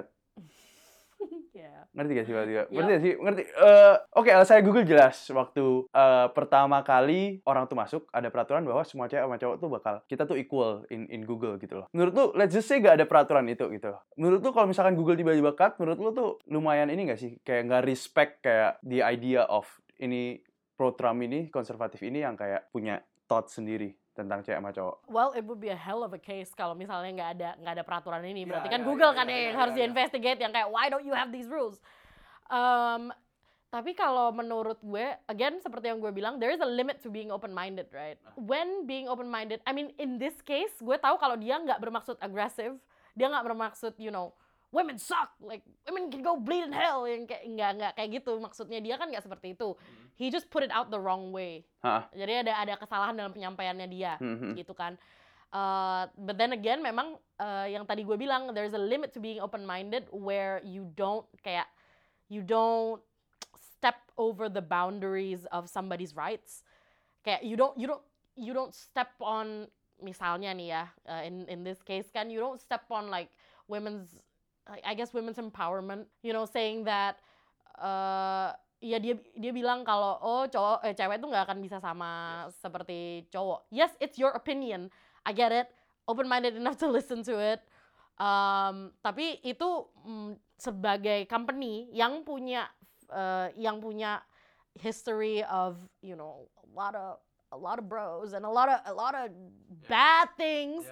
Ya. 1.58 1.90
Ngerti 1.90 2.12
gak 2.14 2.26
sih 2.30 2.32
Mbak 2.32 2.44
Tika? 2.46 2.54
Ya. 2.54 2.64
Ngerti 2.70 2.90
gak 2.94 3.02
sih? 3.02 3.12
Ngerti. 3.18 3.42
Eh, 3.50 3.94
Oke, 4.14 4.30
saya 4.46 4.60
Google 4.62 4.86
jelas. 4.86 5.16
Waktu 5.26 5.90
eh, 5.90 6.26
pertama 6.30 6.86
kali 6.86 7.42
orang 7.42 7.66
tuh 7.66 7.74
masuk, 7.74 8.02
ada 8.14 8.30
peraturan 8.30 8.62
bahwa 8.62 8.86
semua 8.86 9.10
cewek 9.10 9.26
sama 9.26 9.36
cowok 9.42 9.56
tuh 9.58 9.68
bakal, 9.68 9.94
kita 10.06 10.22
tuh 10.22 10.38
equal 10.38 10.86
in, 10.94 11.10
in 11.10 11.26
Google 11.26 11.58
gitu 11.58 11.82
loh. 11.82 11.86
Menurut 11.90 12.12
lu, 12.14 12.24
let's 12.38 12.54
just 12.54 12.70
say 12.70 12.78
gak 12.78 13.02
ada 13.02 13.06
peraturan 13.10 13.50
itu 13.50 13.66
gitu. 13.74 13.90
Menurut 14.14 14.38
lu 14.38 14.50
kalau 14.54 14.70
misalkan 14.70 14.94
Google 14.94 15.18
tiba-tiba 15.18 15.50
cut, 15.58 15.82
menurut 15.82 15.98
lu 15.98 16.10
tuh 16.14 16.30
lumayan 16.46 16.94
ini 16.94 17.10
gak 17.10 17.18
sih? 17.18 17.34
Kayak 17.42 17.66
nggak 17.66 17.82
respect 17.90 18.32
kayak 18.46 18.78
the 18.86 19.02
idea 19.02 19.42
of 19.50 19.66
ini 19.98 20.38
pro-Trump 20.78 21.26
ini, 21.26 21.50
konservatif 21.50 22.06
ini 22.06 22.22
yang 22.22 22.38
kayak 22.38 22.70
punya 22.70 23.02
thought 23.26 23.50
sendiri 23.50 23.97
tentang 24.18 24.42
cewek 24.42 24.58
sama 24.58 24.74
cowok. 24.74 24.96
Well, 25.06 25.30
it 25.38 25.46
would 25.46 25.62
be 25.62 25.70
a 25.70 25.78
hell 25.78 26.02
of 26.02 26.10
a 26.10 26.18
case 26.18 26.50
kalau 26.50 26.74
misalnya 26.74 27.14
nggak 27.14 27.30
ada 27.38 27.50
nggak 27.62 27.74
ada 27.78 27.84
peraturan 27.86 28.26
ini. 28.26 28.42
Berarti 28.42 28.66
ya, 28.66 28.74
kan 28.74 28.82
ya, 28.82 28.86
Google 28.90 29.12
ya, 29.14 29.18
kan 29.22 29.26
ya, 29.30 29.34
yang 29.38 29.54
ya, 29.54 29.60
harus 29.62 29.72
ya, 29.72 29.78
ya. 29.78 29.82
diinvestigate 29.86 30.38
yang 30.42 30.50
kayak 30.50 30.68
why 30.74 30.90
don't 30.90 31.06
you 31.06 31.14
have 31.14 31.30
these 31.30 31.46
rules? 31.46 31.78
Um, 32.50 33.14
tapi 33.68 33.92
kalau 33.92 34.32
menurut 34.32 34.80
gue, 34.80 35.06
again 35.28 35.60
seperti 35.60 35.92
yang 35.92 36.00
gue 36.00 36.08
bilang, 36.08 36.40
there 36.40 36.48
is 36.48 36.58
a 36.58 36.66
limit 36.66 37.04
to 37.04 37.12
being 37.12 37.28
open-minded, 37.28 37.86
right? 37.92 38.16
When 38.34 38.88
being 38.88 39.06
open-minded, 39.06 39.60
I 39.68 39.76
mean 39.76 39.92
in 40.00 40.16
this 40.16 40.40
case, 40.42 40.72
gue 40.80 40.96
tahu 40.96 41.20
kalau 41.20 41.36
dia 41.36 41.60
nggak 41.60 41.78
bermaksud 41.78 42.16
agresif, 42.18 42.74
dia 43.12 43.28
nggak 43.28 43.44
bermaksud, 43.44 43.94
you 44.00 44.10
know, 44.10 44.34
women 44.70 45.00
suck, 45.00 45.32
like 45.40 45.64
women 45.88 46.12
can 46.12 46.20
go 46.20 46.36
bleed 46.36 46.68
in 46.68 46.72
hell, 46.72 47.08
yang 47.08 47.24
kayak 47.24 47.44
nggak 47.48 47.70
nggak 47.80 47.92
kayak 47.96 48.10
gitu. 48.20 48.32
Maksudnya 48.36 48.80
dia 48.84 49.00
kan 49.00 49.08
nggak 49.08 49.24
seperti 49.24 49.56
itu. 49.56 49.72
He 50.18 50.28
just 50.28 50.52
put 50.52 50.60
it 50.60 50.72
out 50.74 50.92
the 50.92 51.00
wrong 51.00 51.32
way. 51.32 51.64
Hah. 51.80 52.10
Jadi 52.12 52.44
ada 52.44 52.52
ada 52.58 52.74
kesalahan 52.76 53.16
dalam 53.16 53.32
penyampaiannya 53.32 53.88
dia 53.88 54.20
Hmm, 54.20 54.52
gitu 54.58 54.76
kan. 54.76 54.98
Uh, 55.48 56.04
but 56.20 56.36
then 56.36 56.52
again 56.52 56.84
memang 56.84 57.16
uh, 57.40 57.64
yang 57.64 57.88
tadi 57.88 58.04
gue 58.04 58.20
bilang 58.20 58.52
there's 58.52 58.76
a 58.76 58.80
limit 58.80 59.16
to 59.16 59.20
being 59.20 59.40
open 59.40 59.64
minded 59.64 60.04
where 60.12 60.60
you 60.60 60.84
don't 60.92 61.24
kayak 61.40 61.64
you 62.28 62.44
don't 62.44 63.00
step 63.56 63.96
over 64.20 64.52
the 64.52 64.60
boundaries 64.60 65.48
of 65.48 65.72
somebody's 65.72 66.12
rights. 66.12 66.60
Kayak 67.24 67.48
you 67.48 67.56
don't 67.56 67.72
you 67.80 67.88
don't 67.88 68.04
you 68.36 68.52
don't 68.52 68.76
step 68.76 69.16
on 69.24 69.72
misalnya 70.04 70.52
nih 70.54 70.68
ya 70.70 70.84
uh, 71.08 71.22
in 71.26 71.48
in 71.50 71.64
this 71.66 71.82
case 71.82 72.06
kan 72.12 72.30
you 72.30 72.38
don't 72.38 72.62
step 72.62 72.86
on 72.92 73.10
like 73.10 73.32
women's 73.66 74.22
I 74.68 74.92
guess 74.92 75.16
women's 75.16 75.40
empowerment, 75.40 76.06
you 76.20 76.36
know 76.36 76.44
saying 76.44 76.84
that 76.84 77.16
uh, 77.80 78.52
ya 78.78 79.00
dia 79.02 79.18
dia 79.34 79.50
bilang 79.50 79.82
kalau 79.82 80.20
oh 80.22 80.44
cowok 80.46 80.86
eh, 80.86 80.94
cewek 80.94 81.18
tuh 81.18 81.28
nggak 81.32 81.44
akan 81.48 81.58
bisa 81.58 81.78
sama 81.80 82.44
seperti 82.60 83.26
cowok. 83.32 83.66
Yes, 83.72 83.90
it's 83.98 84.20
your 84.20 84.36
opinion. 84.36 84.92
I 85.26 85.32
get 85.32 85.50
it. 85.50 85.72
Open 86.08 86.28
minded 86.30 86.56
enough 86.56 86.78
to 86.80 86.88
listen 86.88 87.24
to 87.26 87.36
it. 87.36 87.60
Um, 88.18 88.90
tapi 88.98 89.38
itu 89.46 89.86
mm, 90.02 90.34
sebagai 90.58 91.26
company 91.30 91.86
yang 91.94 92.26
punya 92.26 92.66
eh, 93.10 93.54
yang 93.56 93.78
punya 93.78 94.20
history 94.78 95.42
of 95.46 95.78
you 96.02 96.14
know 96.14 96.46
a 96.60 96.70
lot 96.74 96.94
of 96.94 97.18
a 97.52 97.58
lot 97.58 97.78
of 97.78 97.88
bros 97.88 98.36
and 98.36 98.44
a 98.44 98.50
lot 98.50 98.68
of 98.68 98.78
a 98.84 98.94
lot 98.94 99.14
of 99.14 99.32
bad 99.88 100.28
things. 100.36 100.84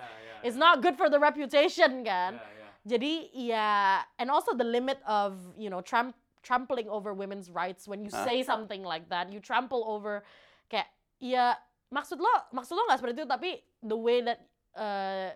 It's 0.42 0.56
not 0.56 0.80
good 0.82 0.96
for 0.96 1.10
the 1.10 1.18
reputation 1.18 2.04
kan. 2.06 2.40
Jadi 2.86 3.34
ya, 3.34 3.98
and 4.14 4.30
also 4.30 4.54
the 4.54 4.62
limit 4.62 5.02
of 5.02 5.34
you 5.58 5.66
know 5.66 5.82
tramp 5.82 6.14
trampling 6.46 6.86
over 6.86 7.10
women's 7.10 7.50
rights 7.50 7.90
when 7.90 8.06
you 8.06 8.12
Ah. 8.14 8.22
say 8.22 8.46
something 8.46 8.86
like 8.86 9.10
that, 9.10 9.26
you 9.34 9.42
trample 9.42 9.82
over 9.82 10.22
kayak 10.70 10.86
ya 11.18 11.58
maksud 11.90 12.22
lo 12.22 12.30
maksud 12.54 12.78
lo 12.78 12.86
nggak 12.86 12.98
seperti 13.02 13.14
itu 13.18 13.26
tapi 13.26 13.50
the 13.82 13.98
way 13.98 14.22
that 14.22 14.38
uh, 14.78 15.34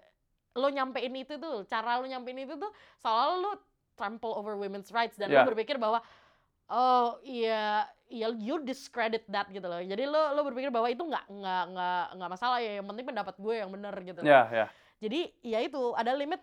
lo 0.54 0.70
nyampein 0.70 1.10
itu 1.14 1.34
tuh 1.38 1.66
cara 1.66 1.98
lo 1.98 2.06
nyampein 2.06 2.38
itu 2.38 2.54
tuh 2.54 2.70
seolah 3.02 3.38
lo 3.38 3.52
trample 3.98 4.30
over 4.30 4.54
women's 4.54 4.94
rights 4.94 5.18
dan 5.18 5.30
Yeah. 5.30 5.42
lo 5.42 5.50
berpikir 5.50 5.74
bahwa 5.78 5.98
oh 6.70 7.18
iya 7.22 7.86
iya 8.06 8.30
you 8.34 8.62
discredit 8.62 9.26
that 9.26 9.50
gitu 9.50 9.66
loh 9.66 9.78
jadi 9.78 10.06
lo 10.06 10.34
lo 10.34 10.46
berpikir 10.46 10.70
bahwa 10.70 10.86
itu 10.86 11.02
nggak 11.02 11.26
nggak 11.26 11.64
nggak 11.74 12.04
nggak 12.18 12.30
masalah 12.30 12.58
ya 12.58 12.78
yang 12.78 12.86
penting 12.86 13.06
pendapat 13.06 13.34
gue 13.34 13.54
yang 13.58 13.70
benar 13.70 13.94
gitu. 13.98 14.22
Ya, 14.22 14.46
ya. 14.50 14.66
Jadi 15.02 15.20
ya 15.42 15.58
itu 15.62 15.94
ada 15.94 16.14
limit 16.14 16.38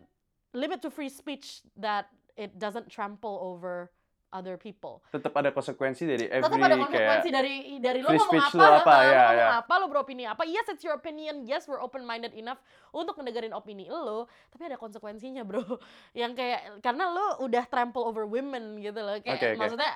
limit 0.53 0.81
to 0.81 0.89
free 0.89 1.09
speech 1.09 1.61
that 1.75 2.07
it 2.35 2.59
doesn't 2.59 2.89
trample 2.89 3.39
over 3.41 3.91
other 4.35 4.59
people. 4.59 4.99
Tetap 5.07 5.31
ada 5.39 5.55
konsekuensi 5.55 6.03
dari 6.03 6.25
every 6.27 6.43
Tetap 6.43 6.59
ada 6.59 6.75
kayak 6.75 6.83
konsekuensi 6.83 7.29
dari 7.31 7.55
dari 7.79 7.99
lo 8.03 8.11
ngomong 8.11 8.43
apa, 8.43 8.57
lo 8.59 8.67
apa, 8.83 8.91
lo 8.91 9.03
ya, 9.07 9.23
ngomong 9.23 9.39
ya. 9.39 9.47
apa, 9.63 9.73
lo 9.79 9.85
beropini 9.87 10.23
apa. 10.27 10.43
Yes, 10.43 10.67
it's 10.67 10.83
your 10.83 10.99
opinion. 10.99 11.47
Yes, 11.47 11.65
we're 11.65 11.79
open 11.79 12.03
minded 12.03 12.35
enough 12.35 12.59
untuk 12.91 13.15
ngedengerin 13.15 13.55
opini 13.55 13.87
lo, 13.87 14.27
tapi 14.51 14.67
ada 14.67 14.75
konsekuensinya, 14.75 15.47
Bro. 15.47 15.63
Yang 16.17 16.33
kayak 16.35 16.61
karena 16.83 17.07
lo 17.07 17.39
udah 17.47 17.63
trample 17.71 18.03
over 18.03 18.27
women 18.27 18.83
gitu 18.83 18.99
loh. 18.99 19.15
Kayak 19.23 19.39
Oke, 19.39 19.47
oke. 19.55 19.59
maksudnya 19.63 19.91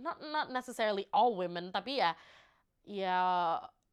not 0.00 0.18
not 0.32 0.46
necessarily 0.48 1.04
all 1.12 1.36
women, 1.36 1.68
tapi 1.68 2.00
ya 2.00 2.16
ya 2.88 3.18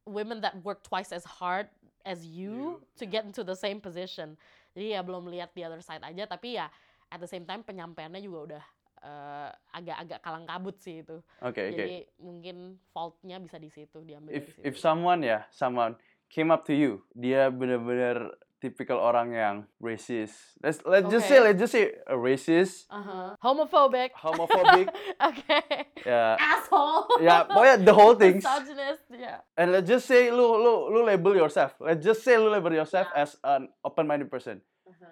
women 0.08 0.40
that 0.40 0.56
work 0.64 0.80
twice 0.80 1.12
as 1.12 1.24
hard 1.24 1.68
as 2.04 2.24
you 2.24 2.80
to 2.96 3.04
get 3.04 3.24
into 3.24 3.44
the 3.44 3.56
same 3.56 3.80
position. 3.80 4.36
Jadi 4.74 4.86
ya 4.94 5.00
belum 5.06 5.30
lihat 5.30 5.54
the 5.54 5.62
other 5.64 5.80
side 5.80 6.02
aja, 6.02 6.26
tapi 6.26 6.58
ya 6.58 6.66
at 7.08 7.22
the 7.22 7.30
same 7.30 7.46
time 7.46 7.62
penyampaiannya 7.62 8.18
juga 8.18 8.38
udah 8.52 8.64
eh, 9.06 9.50
agak-agak 9.70 10.18
kalang 10.18 10.46
kabut 10.50 10.76
sih 10.82 11.06
itu. 11.06 11.22
Oke, 11.40 11.70
oke. 11.70 11.74
Jadi 11.78 11.96
mungkin 12.18 12.76
faultnya 12.90 13.38
bisa 13.38 13.56
di 13.62 13.70
situ 13.70 14.02
diambil 14.02 14.34
If 14.34 14.50
dari 14.50 14.52
situ. 14.58 14.66
if 14.66 14.74
someone 14.76 15.22
ya, 15.22 15.46
someone 15.54 15.94
came 16.26 16.50
up 16.50 16.66
to 16.66 16.74
you, 16.74 17.06
dia 17.14 17.46
bener-bener 17.54 18.34
tipikal 18.64 18.96
orang 18.96 19.36
yang 19.36 19.56
racist. 19.76 20.32
Let's 20.64 20.80
let's 20.88 21.12
just 21.12 21.28
say 21.28 21.36
Okay. 21.36 21.44
let's 21.52 21.60
just 21.60 21.74
say 21.76 21.84
a 22.08 22.16
racist, 22.16 22.88
Uh-huh. 22.88 23.36
Homophobic. 23.44 24.16
homophobic, 24.16 24.88
okay. 25.28 25.92
yeah. 26.08 26.40
Asshole. 26.40 27.20
ya 27.20 27.44
pokoknya 27.44 27.84
the 27.84 27.92
whole 27.92 28.16
things. 28.24 28.40
Misogynist. 28.40 29.04
Yeah. 29.12 29.44
And 29.60 29.76
let's 29.76 29.84
just 29.84 30.08
say 30.08 30.32
lu 30.32 30.56
lu 30.56 30.88
lu 30.88 31.04
label 31.04 31.36
yourself. 31.36 31.76
Let's 31.76 32.00
just 32.00 32.24
say 32.24 32.40
lu 32.40 32.48
label 32.48 32.72
yourself 32.72 33.12
Yeah. 33.12 33.28
as 33.28 33.36
an 33.44 33.68
open-minded 33.84 34.32
person. 34.32 34.64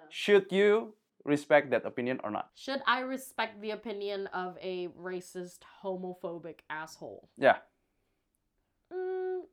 Should 0.09 0.49
you 0.49 0.97
respect 1.21 1.69
that 1.71 1.85
opinion 1.85 2.17
or 2.25 2.33
not? 2.33 2.49
Should 2.57 2.81
I 2.89 3.05
respect 3.05 3.61
the 3.61 3.71
opinion 3.71 4.25
of 4.33 4.57
a 4.57 4.89
racist, 4.97 5.61
homophobic 5.85 6.65
asshole? 6.69 7.29
Yeah. 7.37 7.61
Mm, 8.93 9.47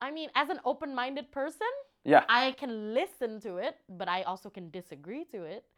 I 0.00 0.10
mean, 0.10 0.28
as 0.34 0.48
an 0.48 0.60
open-minded 0.64 1.30
person, 1.30 1.68
Yeah. 2.00 2.24
I 2.32 2.56
can 2.56 2.96
listen 2.96 3.44
to 3.44 3.60
it, 3.60 3.76
but 3.84 4.08
I 4.08 4.24
also 4.24 4.48
can 4.48 4.72
disagree 4.72 5.28
to 5.36 5.44
it. 5.44 5.68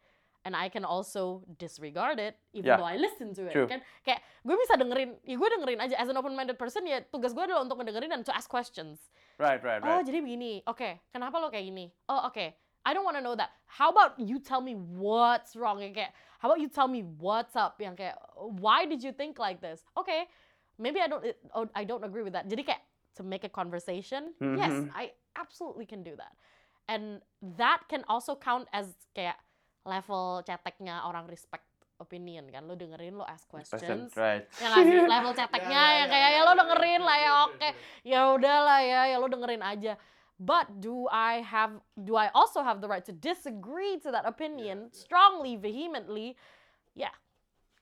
And 0.43 0.55
I 0.55 0.67
can 0.67 0.83
also 0.83 1.43
disregard 1.59 2.19
it, 2.19 2.35
even 2.51 2.67
Yeah. 2.67 2.75
though 2.79 2.87
I 2.87 2.95
listen 2.99 3.31
to 3.35 3.47
it. 3.47 3.55
True. 3.55 3.67
Kan 3.67 3.79
kayak 4.03 4.19
gue 4.43 4.55
bisa 4.59 4.75
dengerin, 4.75 5.15
ya 5.23 5.35
gue 5.39 5.49
dengerin 5.55 5.79
aja. 5.79 5.95
As 5.99 6.11
an 6.11 6.19
open-minded 6.19 6.59
person, 6.59 6.83
ya 6.83 6.99
tugas 7.11 7.31
gue 7.31 7.43
adalah 7.43 7.63
untuk 7.63 7.79
ngedengerin 7.79 8.11
dan 8.11 8.23
to 8.27 8.31
ask 8.35 8.51
questions. 8.51 9.11
Right, 9.39 9.59
right, 9.63 9.79
Oh, 9.83 9.99
right. 9.99 10.03
jadi 10.03 10.19
begini. 10.19 10.59
Oke, 10.67 10.99
kenapa 11.15 11.39
lo 11.39 11.47
kayak 11.47 11.63
gini? 11.67 11.91
Oh, 12.11 12.27
oke. 12.27 12.55
I 12.83 12.91
don't 12.91 13.07
want 13.07 13.15
to 13.15 13.23
know 13.23 13.39
that. 13.39 13.55
How 13.67 13.87
about 13.87 14.19
you 14.19 14.35
tell 14.43 14.59
me 14.59 14.75
what's 14.75 15.55
wrong? 15.55 15.79
Yang 15.79 16.03
kayak, 16.03 16.11
how 16.43 16.51
about 16.51 16.59
you 16.59 16.67
tell 16.67 16.91
me 16.91 17.07
what's 17.19 17.55
up? 17.55 17.79
Yang 17.79 18.03
kayak, 18.03 18.15
why 18.59 18.83
did 18.83 18.99
you 18.99 19.15
think 19.15 19.39
like 19.39 19.63
this? 19.63 19.79
Okay, 19.95 20.27
maybe 20.75 20.99
I 20.99 21.07
don't, 21.07 21.23
oh, 21.55 21.71
I 21.71 21.87
don't 21.87 22.03
agree 22.03 22.23
with 22.27 22.35
that. 22.35 22.51
Jadi 22.51 22.67
kayak, 22.67 22.83
to 23.13 23.21
make 23.21 23.43
a 23.43 23.51
conversation, 23.51 24.33
yes, 24.39 24.73
Mhm. 24.73 24.89
I 24.91 25.13
absolutely 25.35 25.85
can 25.85 26.01
do 26.01 26.15
that. 26.15 26.33
And 26.85 27.21
that 27.55 27.87
can 27.87 28.03
also 28.09 28.35
count 28.35 28.67
as 28.73 28.91
kayak 29.13 29.37
level 29.85 30.41
ceteknya 30.43 31.05
orang 31.05 31.27
respect 31.27 31.63
opinion 32.01 32.49
kan. 32.51 32.67
Lo 32.67 32.75
dengerin, 32.75 33.15
lo 33.15 33.23
ask 33.23 33.47
Person, 33.47 33.79
questions 33.79 34.11
right. 34.17 34.43
yang 34.59 34.71
ngasih 34.73 34.97
level 35.15 35.31
ceteknya 35.31 35.71
Ya, 35.71 35.85
ya, 35.87 35.97
yang 36.03 36.09
kayak 36.09 36.29
ya, 36.29 36.35
ya 36.35 36.41
lo 36.43 36.53
dengerin 36.57 36.99
ya, 36.99 37.07
lah 37.07 37.17
ya 37.17 37.23
ya, 37.23 37.31
oke 37.47 37.61
ya. 37.61 37.71
ya 38.03 38.21
udahlah 38.35 38.79
ya 38.83 39.01
ya 39.07 39.17
lo 39.21 39.27
dengerin 39.29 39.63
aja 39.63 39.93
but 40.41 40.67
do 40.81 41.07
I 41.07 41.39
have 41.45 41.79
do 41.95 42.17
I 42.19 42.27
also 42.35 42.59
have 42.65 42.81
the 42.83 42.89
right 42.89 43.05
to 43.07 43.13
disagree 43.15 44.01
to 44.03 44.09
that 44.11 44.25
opinion 44.27 44.89
strongly 44.91 45.55
vehemently 45.55 46.35
ya 46.91 47.13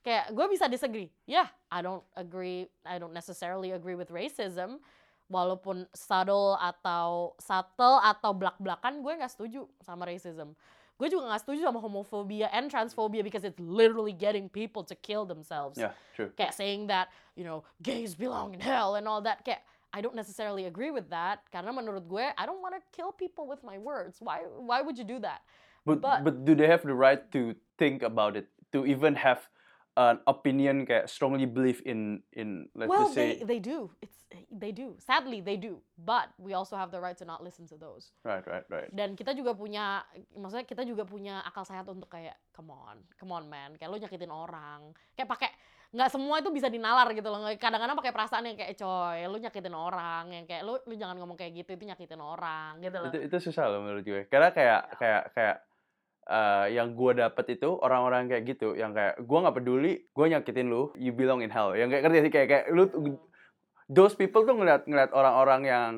kayak 0.04 0.36
gue 0.36 0.46
bisa 0.52 0.70
disagree 0.70 1.10
yeah 1.26 1.50
I 1.74 1.82
don't 1.82 2.06
agree 2.14 2.70
I 2.86 3.00
don't 3.02 3.16
necessarily 3.16 3.72
agree 3.74 3.96
with 3.98 4.12
racism 4.14 4.84
walaupun 5.32 5.88
subtle 5.96 6.60
atau 6.60 7.32
subtle 7.40 8.04
atau 8.04 8.36
belak-belakan 8.36 9.00
gue 9.00 9.14
nggak 9.16 9.32
setuju 9.32 9.64
sama 9.80 10.04
racism. 10.04 10.52
Gue 11.00 11.10
juga 11.10 11.32
nggak 11.32 11.42
setuju 11.48 11.66
sama 11.66 11.80
homophobia 11.82 12.52
and 12.54 12.70
transphobia 12.70 13.24
because 13.24 13.42
it's 13.42 13.58
literally 13.58 14.14
getting 14.14 14.46
people 14.52 14.84
to 14.84 14.94
kill 14.94 15.24
themselves. 15.26 15.80
Yeah, 15.80 15.96
true. 16.14 16.30
kayak 16.36 16.54
saying 16.54 16.92
that 16.92 17.10
you 17.34 17.48
know 17.48 17.64
gays 17.82 18.14
belong 18.14 18.54
in 18.54 18.62
hell 18.62 19.00
and 19.00 19.08
all 19.08 19.24
that. 19.24 19.42
Kayak 19.42 19.64
I 19.92 20.00
don't 20.00 20.16
necessarily 20.16 20.68
agree 20.70 20.92
with 20.92 21.10
that 21.10 21.42
karena 21.50 21.72
menurut 21.74 22.06
gue 22.06 22.22
I 22.28 22.44
don't 22.46 22.62
want 22.62 22.76
to 22.78 22.84
kill 22.94 23.16
people 23.16 23.48
with 23.48 23.64
my 23.64 23.80
words. 23.82 24.20
Why 24.22 24.44
why 24.46 24.84
would 24.84 25.00
you 25.00 25.08
do 25.08 25.18
that? 25.24 25.42
But, 25.82 26.04
But- 26.06 26.22
but 26.22 26.36
do 26.46 26.54
they 26.54 26.70
have 26.70 26.86
the 26.86 26.94
right 26.94 27.26
to 27.34 27.58
think 27.82 28.06
about 28.06 28.38
it? 28.38 28.46
To 28.78 28.86
even 28.86 29.18
have 29.18 29.50
an 30.00 30.24
opinion 30.28 30.88
kayak 30.88 31.12
strongly 31.12 31.44
believe 31.44 31.84
in 31.84 32.24
in 32.32 32.72
let's 32.76 32.88
well, 32.88 33.12
just 33.12 33.16
say 33.16 33.44
they 33.44 33.58
they 33.58 33.60
do. 33.60 33.92
It's 34.00 34.22
they 34.48 34.72
do. 34.72 34.96
Sadly, 35.00 35.44
they 35.44 35.60
do. 35.60 35.84
But 36.00 36.32
we 36.40 36.56
also 36.56 36.80
have 36.80 36.92
the 36.92 37.04
right 37.04 37.16
to 37.20 37.28
not 37.28 37.44
listen 37.44 37.68
to 37.68 37.76
those. 37.76 38.16
right 38.24 38.44
right 38.48 38.64
right 38.72 38.88
Dan 38.92 39.20
kita 39.20 39.36
juga 39.36 39.52
punya, 39.52 40.08
maksudnya 40.32 40.64
kita 40.64 40.88
juga 40.88 41.04
punya 41.04 41.44
akal 41.44 41.68
sehat 41.68 41.84
untuk 41.92 42.08
kayak, 42.08 42.40
come 42.56 42.72
on, 42.72 43.04
come 43.20 43.36
on 43.36 43.52
man, 43.52 43.76
kayak 43.76 43.92
lu 43.92 44.00
nyakitin 44.00 44.32
orang, 44.32 44.96
kayak 45.16 45.28
pakai 45.28 45.52
nggak 45.92 46.08
semua 46.08 46.40
itu 46.40 46.48
bisa 46.56 46.72
dinalar 46.72 47.12
gitu 47.12 47.28
loh. 47.28 47.44
Kadang-kadang 47.60 48.00
pakai 48.00 48.16
perasaan 48.16 48.48
yang 48.48 48.56
kayak 48.56 48.80
coy, 48.80 49.20
lu 49.28 49.38
nyakitin 49.44 49.76
orang, 49.76 50.24
yang 50.32 50.46
kayak 50.48 50.64
lu 50.64 50.80
lu 50.88 50.96
jangan 50.96 51.20
ngomong 51.20 51.36
kayak 51.36 51.52
gitu, 51.52 51.76
itu 51.76 51.84
nyakitin 51.92 52.24
orang 52.24 52.80
gitu 52.80 52.96
loh. 53.04 53.12
itu 53.12 53.20
itu 53.28 53.38
susah 53.52 53.68
loh 53.68 53.84
menurut 53.84 54.04
gue 54.08 54.24
karena 54.32 54.56
kayak 54.56 54.80
Ya. 54.88 54.96
kayak 54.96 55.24
kayak 55.36 55.58
eh, 56.32 56.80
yang 56.80 56.96
gue 56.96 57.12
dapet 57.20 57.60
itu 57.60 57.76
orang-orang 57.84 58.32
kayak 58.32 58.44
gitu 58.48 58.74
yang 58.80 58.96
kayak 58.96 59.20
gue 59.20 59.38
nggak 59.44 59.56
peduli 59.60 59.94
gue 60.08 60.26
nyakitin 60.32 60.72
lu 60.72 60.96
you 60.96 61.12
belong 61.12 61.44
in 61.44 61.52
hell 61.52 61.76
yang 61.76 61.92
kayak 61.92 62.08
ngerti 62.08 62.32
sih 62.32 62.32
kayak 62.32 62.48
kayak 62.48 62.66
lu 62.72 62.88
those 63.92 64.16
people 64.16 64.48
tuh 64.48 64.56
ngeliat 64.56 64.88
ngeliat 64.88 65.12
orang-orang 65.12 65.62
yang 65.68 65.92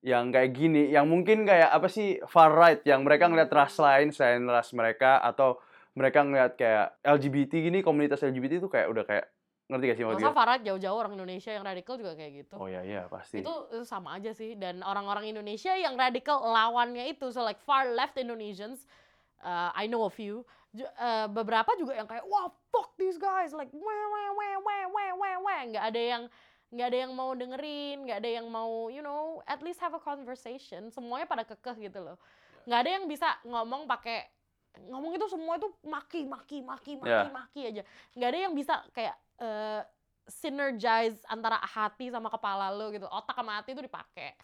yang 0.00 0.32
kayak 0.32 0.56
gini 0.56 0.90
yang 0.90 1.06
mungkin 1.06 1.44
kayak 1.44 1.70
apa 1.70 1.86
sih 1.86 2.18
far 2.26 2.50
right 2.56 2.82
yang 2.88 3.04
mereka 3.04 3.30
ngeliat 3.30 3.52
ras 3.52 3.76
lain 3.78 4.10
selain 4.10 4.42
ras 4.48 4.74
mereka 4.74 5.20
atau 5.22 5.60
mereka 5.94 6.24
ngeliat 6.24 6.56
kayak 6.56 6.96
LGBT 7.04 7.52
gini 7.70 7.78
komunitas 7.84 8.24
LGBT 8.24 8.64
itu 8.64 8.68
kayak 8.72 8.88
udah 8.88 9.04
kayak 9.04 9.26
ngerti 9.70 9.84
gak 9.86 9.96
sih 9.96 10.04
maksud 10.04 10.18
Masa 10.18 10.26
gue? 10.26 10.34
Farad 10.34 10.60
jauh-jauh 10.66 10.98
orang 10.98 11.14
Indonesia 11.14 11.50
yang 11.54 11.62
radikal 11.62 11.94
juga 11.94 12.18
kayak 12.18 12.32
gitu. 12.42 12.54
Oh 12.58 12.66
iya 12.66 12.82
iya 12.82 13.02
pasti. 13.06 13.38
itu, 13.38 13.54
itu 13.70 13.86
sama 13.86 14.18
aja 14.18 14.34
sih 14.34 14.58
dan 14.58 14.82
orang-orang 14.82 15.30
Indonesia 15.30 15.70
yang 15.78 15.94
radikal 15.94 16.42
lawannya 16.42 17.06
itu 17.06 17.30
so 17.30 17.46
like 17.46 17.62
far 17.62 17.86
left 17.94 18.18
Indonesians 18.18 18.82
uh, 19.44 19.70
I 19.74 19.86
know 19.88 20.04
a 20.06 20.12
few. 20.12 20.44
Uh, 20.70 21.26
beberapa 21.26 21.66
juga 21.74 21.98
yang 21.98 22.06
kayak 22.06 22.22
wah 22.30 22.46
fuck 22.70 22.94
these 22.94 23.18
guys. 23.18 23.50
Like 23.50 23.74
weh 23.74 23.82
weh 23.82 24.28
weh 24.38 24.54
weh 24.62 24.84
weh 24.86 25.10
weh 25.18 25.36
weh 25.42 25.60
nggak 25.74 25.84
ada 25.90 26.00
yang 26.00 26.22
nggak 26.70 26.86
ada 26.86 26.98
yang 27.02 27.12
mau 27.18 27.34
dengerin 27.34 28.06
nggak 28.06 28.18
ada 28.22 28.30
yang 28.30 28.46
mau 28.46 28.86
you 28.86 29.02
know 29.02 29.42
at 29.50 29.58
least 29.66 29.82
have 29.82 29.92
a 29.96 30.02
conversation. 30.02 30.86
Semuanya 30.94 31.26
pada 31.26 31.42
kekeh 31.42 31.90
gitu 31.90 31.98
loh. 31.98 32.16
Nggak 32.70 32.80
ada 32.86 32.90
yang 33.00 33.04
bisa 33.10 33.28
ngomong 33.42 33.90
pakai 33.90 34.30
ngomong 34.86 35.18
itu 35.18 35.26
semua 35.26 35.58
itu 35.58 35.66
maki 35.82 36.30
maki 36.30 36.62
maki 36.62 36.92
maki 37.02 37.10
Yeah. 37.10 37.34
maki 37.34 37.60
aja. 37.66 37.82
Nggak 38.14 38.28
ada 38.30 38.38
yang 38.38 38.54
bisa 38.54 38.74
kayak 38.94 39.16
eh, 39.42 39.82
synergize 40.30 41.26
antara 41.26 41.58
hati 41.58 42.14
sama 42.14 42.30
kepala 42.30 42.70
lo 42.70 42.94
gitu. 42.94 43.10
Otak 43.10 43.34
sama 43.34 43.58
hati 43.58 43.74
itu 43.74 43.82
dipakai 43.82 44.38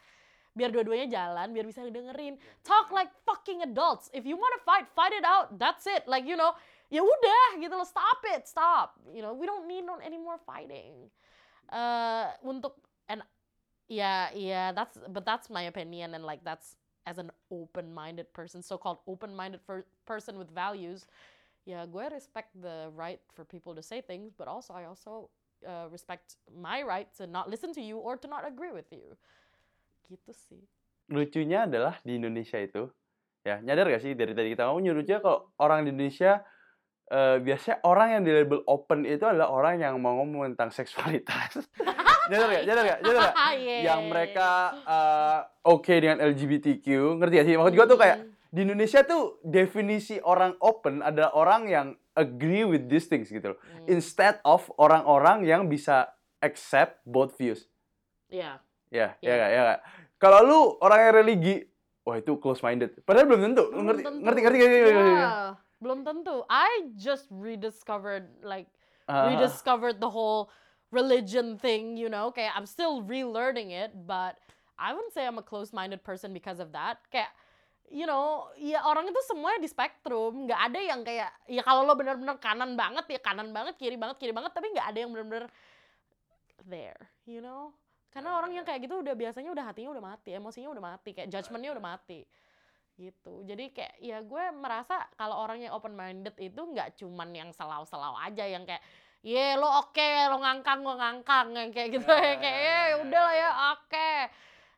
biar 0.57 0.73
dua-duanya 0.73 1.07
jalan 1.13 1.53
biar 1.53 1.69
bisa 1.69 1.85
dengerin 1.85 2.41
talk 2.65 2.89
like 2.91 3.13
fucking 3.29 3.61
adults. 3.63 4.09
If 4.17 4.25
you 4.25 4.41
wanna 4.41 4.61
fight 4.65 4.89
fight 4.97 5.13
it 5.13 5.23
out. 5.23 5.61
That's 5.61 5.85
it. 5.85 6.09
Like 6.09 6.25
you 6.25 6.35
know 6.35 6.57
ya 6.89 7.05
udah 7.05 7.61
gitu 7.61 7.77
loh. 7.77 7.85
Stop 7.85 8.25
it. 8.33 8.49
Stop. 8.49 8.97
You 9.13 9.21
know 9.21 9.37
we 9.37 9.45
don't 9.45 9.69
need 9.69 9.85
no 9.85 10.01
any 10.01 10.17
more 10.17 10.41
fighting. 10.41 11.13
Eh 11.69 12.27
untuk 12.41 12.81
and 13.13 13.21
yeah 13.87 14.33
yeah 14.35 14.73
that's 14.73 14.99
but 15.13 15.23
that's 15.29 15.53
my 15.53 15.69
opinion 15.69 16.15
and 16.17 16.25
like 16.25 16.43
that's 16.43 16.75
as 17.07 17.19
an 17.19 17.31
open-minded 17.55 18.27
person 18.35 18.63
so-called 18.63 18.99
open-minded 19.07 19.63
per- 19.63 19.87
person 20.07 20.39
with 20.39 20.51
values 20.51 21.07
ya 21.67 21.87
gue 21.87 22.07
respect 22.11 22.51
the 22.63 22.91
right 22.95 23.23
for 23.35 23.47
people 23.47 23.75
to 23.75 23.83
say 23.83 24.01
things 24.03 24.35
but 24.35 24.47
also 24.51 24.75
I 24.75 24.87
also 24.87 25.31
uh, 25.67 25.87
respect 25.91 26.39
my 26.51 26.83
right 26.83 27.11
to 27.19 27.27
not 27.27 27.51
listen 27.51 27.75
to 27.75 27.83
you 27.83 27.99
or 27.99 28.17
to 28.19 28.27
not 28.27 28.47
agree 28.47 28.71
with 28.71 28.91
you 28.91 29.19
gitu 30.09 30.33
sih. 30.33 30.63
Lucunya 31.07 31.67
adalah 31.67 31.99
di 32.03 32.19
Indonesia 32.19 32.59
itu 32.59 32.91
ya 33.47 33.63
nyadar 33.63 33.87
gak 33.87 34.03
sih 34.03 34.19
dari 34.19 34.35
tadi 34.35 34.59
kita 34.59 34.67
ngomong 34.67 34.91
lucunya 34.91 35.23
kalau 35.23 35.55
orang 35.63 35.87
di 35.87 35.95
Indonesia 35.95 36.43
eh, 37.07 37.39
biasanya 37.39 37.79
orang 37.87 38.09
yang 38.19 38.23
di 38.27 38.33
label 38.35 38.67
open 38.67 39.07
itu 39.07 39.23
adalah 39.23 39.55
orang 39.55 39.79
yang 39.79 39.95
mau 40.03 40.19
ngomong 40.19 40.51
tentang 40.59 40.75
seksualitas. 40.75 41.63
Nyadar 42.27 42.47
gak 42.51 42.65
nyadar 42.67 42.85
gak 42.85 42.99
nyadar 43.07 43.23
gak 43.23 43.35
Yeah. 43.57 43.83
yang 43.87 44.01
mereka 44.11 44.49
eh, 44.83 45.39
oke 45.63 45.95
dengan 45.95 46.19
LGBTQ 46.27 46.87
ngerti 47.23 47.35
gak 47.39 47.47
sih? 47.47 47.55
Maksud 47.55 47.75
gua 47.75 47.87
tuh 47.87 48.01
kayak 48.03 48.19
Mm. 48.47 48.55
di 48.55 48.61
Indonesia 48.63 49.01
tuh 49.05 49.23
definisi 49.45 50.17
orang 50.23 50.57
open 50.59 51.03
adalah 51.05 51.35
orang 51.37 51.63
yang 51.69 51.87
agree 52.17 52.65
with 52.65 52.89
these 52.91 53.07
things 53.07 53.31
gitu 53.31 53.55
loh. 53.55 53.59
Mm. 53.63 53.95
instead 53.95 54.43
of 54.43 54.67
orang-orang 54.75 55.47
yang 55.47 55.71
bisa 55.71 56.11
accept 56.43 56.99
both 57.07 57.39
views. 57.39 57.71
Yeah 58.27 58.59
Ya, 58.91 59.19
ya 59.19 59.35
Iya. 59.35 59.47
ya. 59.51 59.77
Kalau 60.17 60.41
lu 60.47 60.61
orang 60.81 60.99
yang 61.11 61.15
religi, 61.21 61.57
wah 62.07 62.17
itu 62.17 62.39
close 62.39 62.63
minded. 62.63 62.95
Padahal 63.03 63.27
belum 63.29 63.43
tentu. 63.53 63.65
Lu 63.69 63.83
Belum 63.83 63.87
ngerti, 63.91 64.03
tentu. 64.07 64.21
ngerti, 64.23 64.41
ngerti, 64.41 64.59
ngerti, 64.59 64.77
ngerti, 64.79 64.93
ngerti. 64.95 65.13
Yeah, 65.13 65.43
belum 65.83 65.99
tentu. 66.07 66.37
I 66.49 66.71
just 66.97 67.27
rediscovered 67.29 68.27
like 68.41 68.71
Ah, 69.07 69.31
rediscovered 69.31 70.03
the 70.03 70.11
whole 70.11 70.51
religion 70.91 71.55
thing, 71.59 71.95
you 71.95 72.11
know. 72.11 72.35
Kayak 72.35 72.59
I'm 72.59 72.67
still 72.67 73.03
relearning 73.07 73.71
it, 73.71 73.95
but 74.07 74.35
I 74.75 74.91
wouldn't 74.91 75.15
say 75.15 75.23
I'm 75.27 75.39
a 75.39 75.47
close-minded 75.47 76.03
person 76.03 76.35
because 76.35 76.59
of 76.59 76.75
that. 76.75 76.99
Kayak 77.11 77.31
you 77.87 78.03
know, 78.03 78.51
ya 78.59 78.83
orang 78.83 79.07
itu 79.07 79.21
semuanya 79.31 79.63
di 79.63 79.71
spektrum, 79.71 80.51
nggak 80.51 80.59
ada 80.59 80.81
yang 80.83 81.07
kayak 81.07 81.31
ya 81.47 81.63
kalau 81.63 81.87
lo 81.87 81.95
bener-bener 81.95 82.35
kanan 82.43 82.75
banget 82.75 83.07
ya 83.15 83.21
kanan 83.23 83.55
banget, 83.55 83.79
kiri 83.79 83.95
banget 83.95 84.19
kiri 84.19 84.35
banget, 84.35 84.51
tapi 84.51 84.75
nggak 84.75 84.91
ada 84.91 84.99
yang 84.99 85.11
bener-bener 85.15 85.47
there, 86.67 86.99
you 87.31 87.39
know. 87.39 87.71
Karena 88.17 88.33
orang 88.41 88.57
yang 88.57 88.65
kayak 88.65 88.89
gitu 88.89 89.05
udah 89.05 89.13
biasanya 89.13 89.53
udah 89.53 89.65
hatinya 89.69 89.93
udah 89.93 90.05
mati, 90.17 90.33
emosinya 90.33 90.73
udah 90.73 90.85
mati, 90.97 91.13
kayak 91.13 91.29
judgementnya 91.29 91.77
udah 91.77 91.85
mati 91.85 92.25
gitu. 92.97 93.45
Jadi 93.45 93.77
kayak 93.77 93.95
ya 94.01 94.25
gue 94.25 94.45
merasa 94.57 95.05
kalau 95.21 95.37
orang 95.37 95.61
yang 95.61 95.77
open 95.77 95.93
minded 95.93 96.33
itu 96.41 96.57
nggak 96.57 96.97
cuman 96.97 97.29
yang 97.37 97.51
selau-selau 97.53 98.17
aja 98.17 98.49
yang 98.49 98.65
kayak 98.65 98.81
ye 99.21 99.53
lo 99.53 99.69
oke 99.85 100.09
lo 100.33 100.41
ngangkang 100.41 100.81
gue 100.81 100.97
ngangkang 100.97 101.47
yang 101.53 101.71
kayak 101.77 101.89
gitu. 101.93 102.09
Ya, 102.09 102.17
ya, 102.25 102.33
ya, 102.33 102.37
kayak 102.41 102.57
ya, 102.57 102.73
"Eh, 102.73 102.87
ya, 102.89 102.97
udah 103.05 103.21
lah 103.21 103.35
ya, 103.37 103.45
ya 103.45 103.51
oke. 103.77 104.13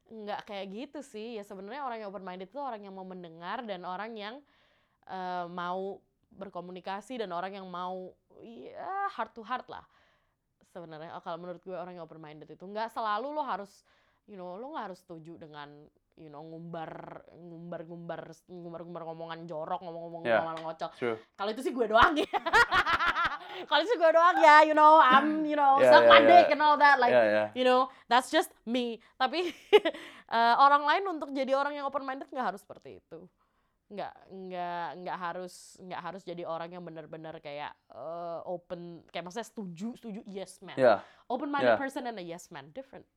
Nggak 0.08 0.40
kayak 0.50 0.66
gitu 0.74 0.98
sih. 1.06 1.38
Ya 1.38 1.46
sebenarnya 1.46 1.86
orang 1.86 2.02
yang 2.02 2.10
open 2.10 2.26
minded 2.26 2.50
itu 2.50 2.58
orang 2.58 2.82
yang 2.82 2.94
mau 2.98 3.06
mendengar 3.06 3.62
dan 3.62 3.86
orang 3.86 4.18
yang 4.18 4.34
eh, 5.06 5.46
mau 5.46 6.02
berkomunikasi 6.34 7.22
dan 7.22 7.30
orang 7.30 7.54
yang 7.54 7.66
mau 7.70 8.12
ya 8.42 9.08
heart 9.14 9.32
to 9.34 9.42
heart 9.42 9.66
lah 9.66 9.82
sebenarnya 10.78 11.10
Oh, 11.12 11.22
kalau 11.22 11.36
menurut 11.36 11.58
gue 11.58 11.74
orang 11.74 11.98
yang 11.98 12.06
open 12.06 12.22
minded 12.22 12.46
itu 12.46 12.62
nggak 12.62 12.88
selalu 12.88 13.34
lo 13.34 13.42
harus 13.42 13.82
you 14.24 14.38
know 14.38 14.54
lo 14.54 14.70
nggak 14.70 14.92
harus 14.92 15.00
setuju 15.02 15.34
dengan 15.36 15.66
you 16.14 16.28
know 16.28 16.42
ngumbar 16.42 17.22
ngumbar 17.34 17.80
ngumbar 17.82 18.20
ngumbar 18.46 18.80
ngumbar 18.86 19.02
ngomongan 19.06 19.40
jorok 19.44 19.80
ngomong-ngomong 19.82 20.22
Yeah. 20.22 20.42
ngomongan 20.42 20.58
ngocok 20.62 20.90
kalau 21.34 21.50
itu 21.50 21.62
sih 21.62 21.72
gue 21.72 21.86
doang 21.86 22.14
ya 22.14 22.26
kalau 23.70 23.80
itu 23.82 23.90
sih 23.90 23.98
gue 23.98 24.10
doang 24.10 24.36
ya 24.38 24.56
you 24.62 24.74
know 24.74 24.98
I'm 24.98 25.42
you 25.42 25.54
know 25.54 25.78
Yeah, 25.78 25.90
suck 25.90 26.04
yeah, 26.04 26.10
my 26.10 26.20
yeah. 26.20 26.28
dick 26.28 26.46
and 26.52 26.60
all 26.60 26.76
that 26.76 26.98
like 26.98 27.14
ya, 27.14 27.22
ya. 27.24 27.44
you 27.54 27.64
know 27.64 27.86
that's 28.06 28.28
just 28.28 28.50
me 28.66 28.98
tapi 29.14 29.50
eh, 30.36 30.54
orang 30.58 30.82
lain 30.84 31.02
untuk 31.08 31.30
jadi 31.32 31.54
orang 31.54 31.74
yang 31.74 31.86
open 31.86 32.04
minded 32.04 32.28
nggak 32.28 32.54
harus 32.54 32.60
seperti 32.60 32.98
itu 33.00 33.24
nggak 33.88 34.12
nggak 34.28 34.86
nggak 35.00 35.16
harus 35.16 35.80
nggak 35.80 36.00
harus 36.04 36.20
jadi 36.20 36.44
orang 36.44 36.76
yang 36.76 36.84
benar-benar 36.84 37.40
kayak 37.40 37.72
eh, 37.88 38.38
open 38.44 39.00
kayak 39.08 39.24
maksudnya 39.24 39.48
setuju 39.48 39.96
setuju 39.96 40.20
yes 40.28 40.60
man 40.60 40.76
Ya. 40.76 41.00
open 41.24 41.48
minded 41.48 41.72
Yeah. 41.72 41.80
person 41.80 42.04
and 42.04 42.20
a 42.20 42.24
yes 42.24 42.52
man 42.52 42.68
different 42.76 43.08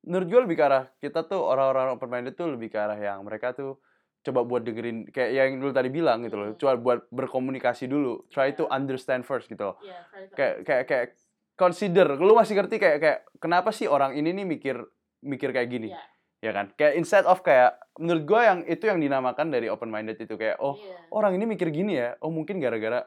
Menurut 0.00 0.32
gue 0.32 0.40
lebih 0.48 0.56
ke 0.56 0.64
arah 0.64 0.88
kita 0.96 1.28
tuh 1.28 1.44
orang-orang 1.44 1.92
open 1.92 2.08
minded 2.08 2.32
tuh 2.32 2.48
lebih 2.48 2.72
ke 2.72 2.80
arah 2.80 2.96
yang 2.96 3.20
mereka 3.20 3.52
tuh 3.52 3.76
coba 4.20 4.40
buat 4.44 4.64
dengerin 4.64 5.08
kayak 5.12 5.30
yang 5.32 5.60
lu 5.60 5.72
tadi 5.72 5.92
bilang 5.92 6.24
gitu 6.24 6.36
loh. 6.40 6.48
Hmm. 6.52 6.56
Coba 6.56 6.72
buat 6.80 7.00
berkomunikasi 7.12 7.84
dulu. 7.84 8.24
Try 8.32 8.56
to 8.56 8.64
Yeah. 8.64 8.76
understand 8.80 9.28
first 9.28 9.48
gitu 9.48 9.60
loh. 9.60 9.76
yeah, 9.84 10.00
Kayak 10.32 10.54
kayak 10.64 10.84
kayak 10.88 11.06
consider. 11.52 12.16
Lu 12.16 12.32
masih 12.32 12.56
ngerti 12.56 12.80
kayak 12.80 12.98
kayak 13.00 13.18
kenapa 13.36 13.76
sih 13.76 13.84
orang 13.84 14.16
ini 14.16 14.32
nih 14.32 14.48
mikir 14.48 14.76
mikir 15.20 15.52
kayak 15.52 15.68
gini? 15.68 15.92
Yeah. 15.92 16.04
Ya 16.40 16.50
kan? 16.50 16.72
Kayak 16.72 16.96
instead 16.96 17.24
of 17.24 17.40
kayak 17.40 17.76
menurut 17.96 18.24
gue 18.24 18.40
yang 18.40 18.58
itu 18.64 18.84
yang 18.84 18.96
dinamakan 18.96 19.48
dari 19.48 19.68
open 19.68 19.88
minded 19.88 20.16
itu 20.16 20.34
kayak 20.34 20.56
oh 20.56 20.80
orang 21.10 21.36
ini 21.36 21.44
mikir 21.46 21.68
gini 21.68 21.94
ya. 21.94 22.16
Oh 22.18 22.28
mungkin 22.28 22.56
gara-gara 22.56 23.04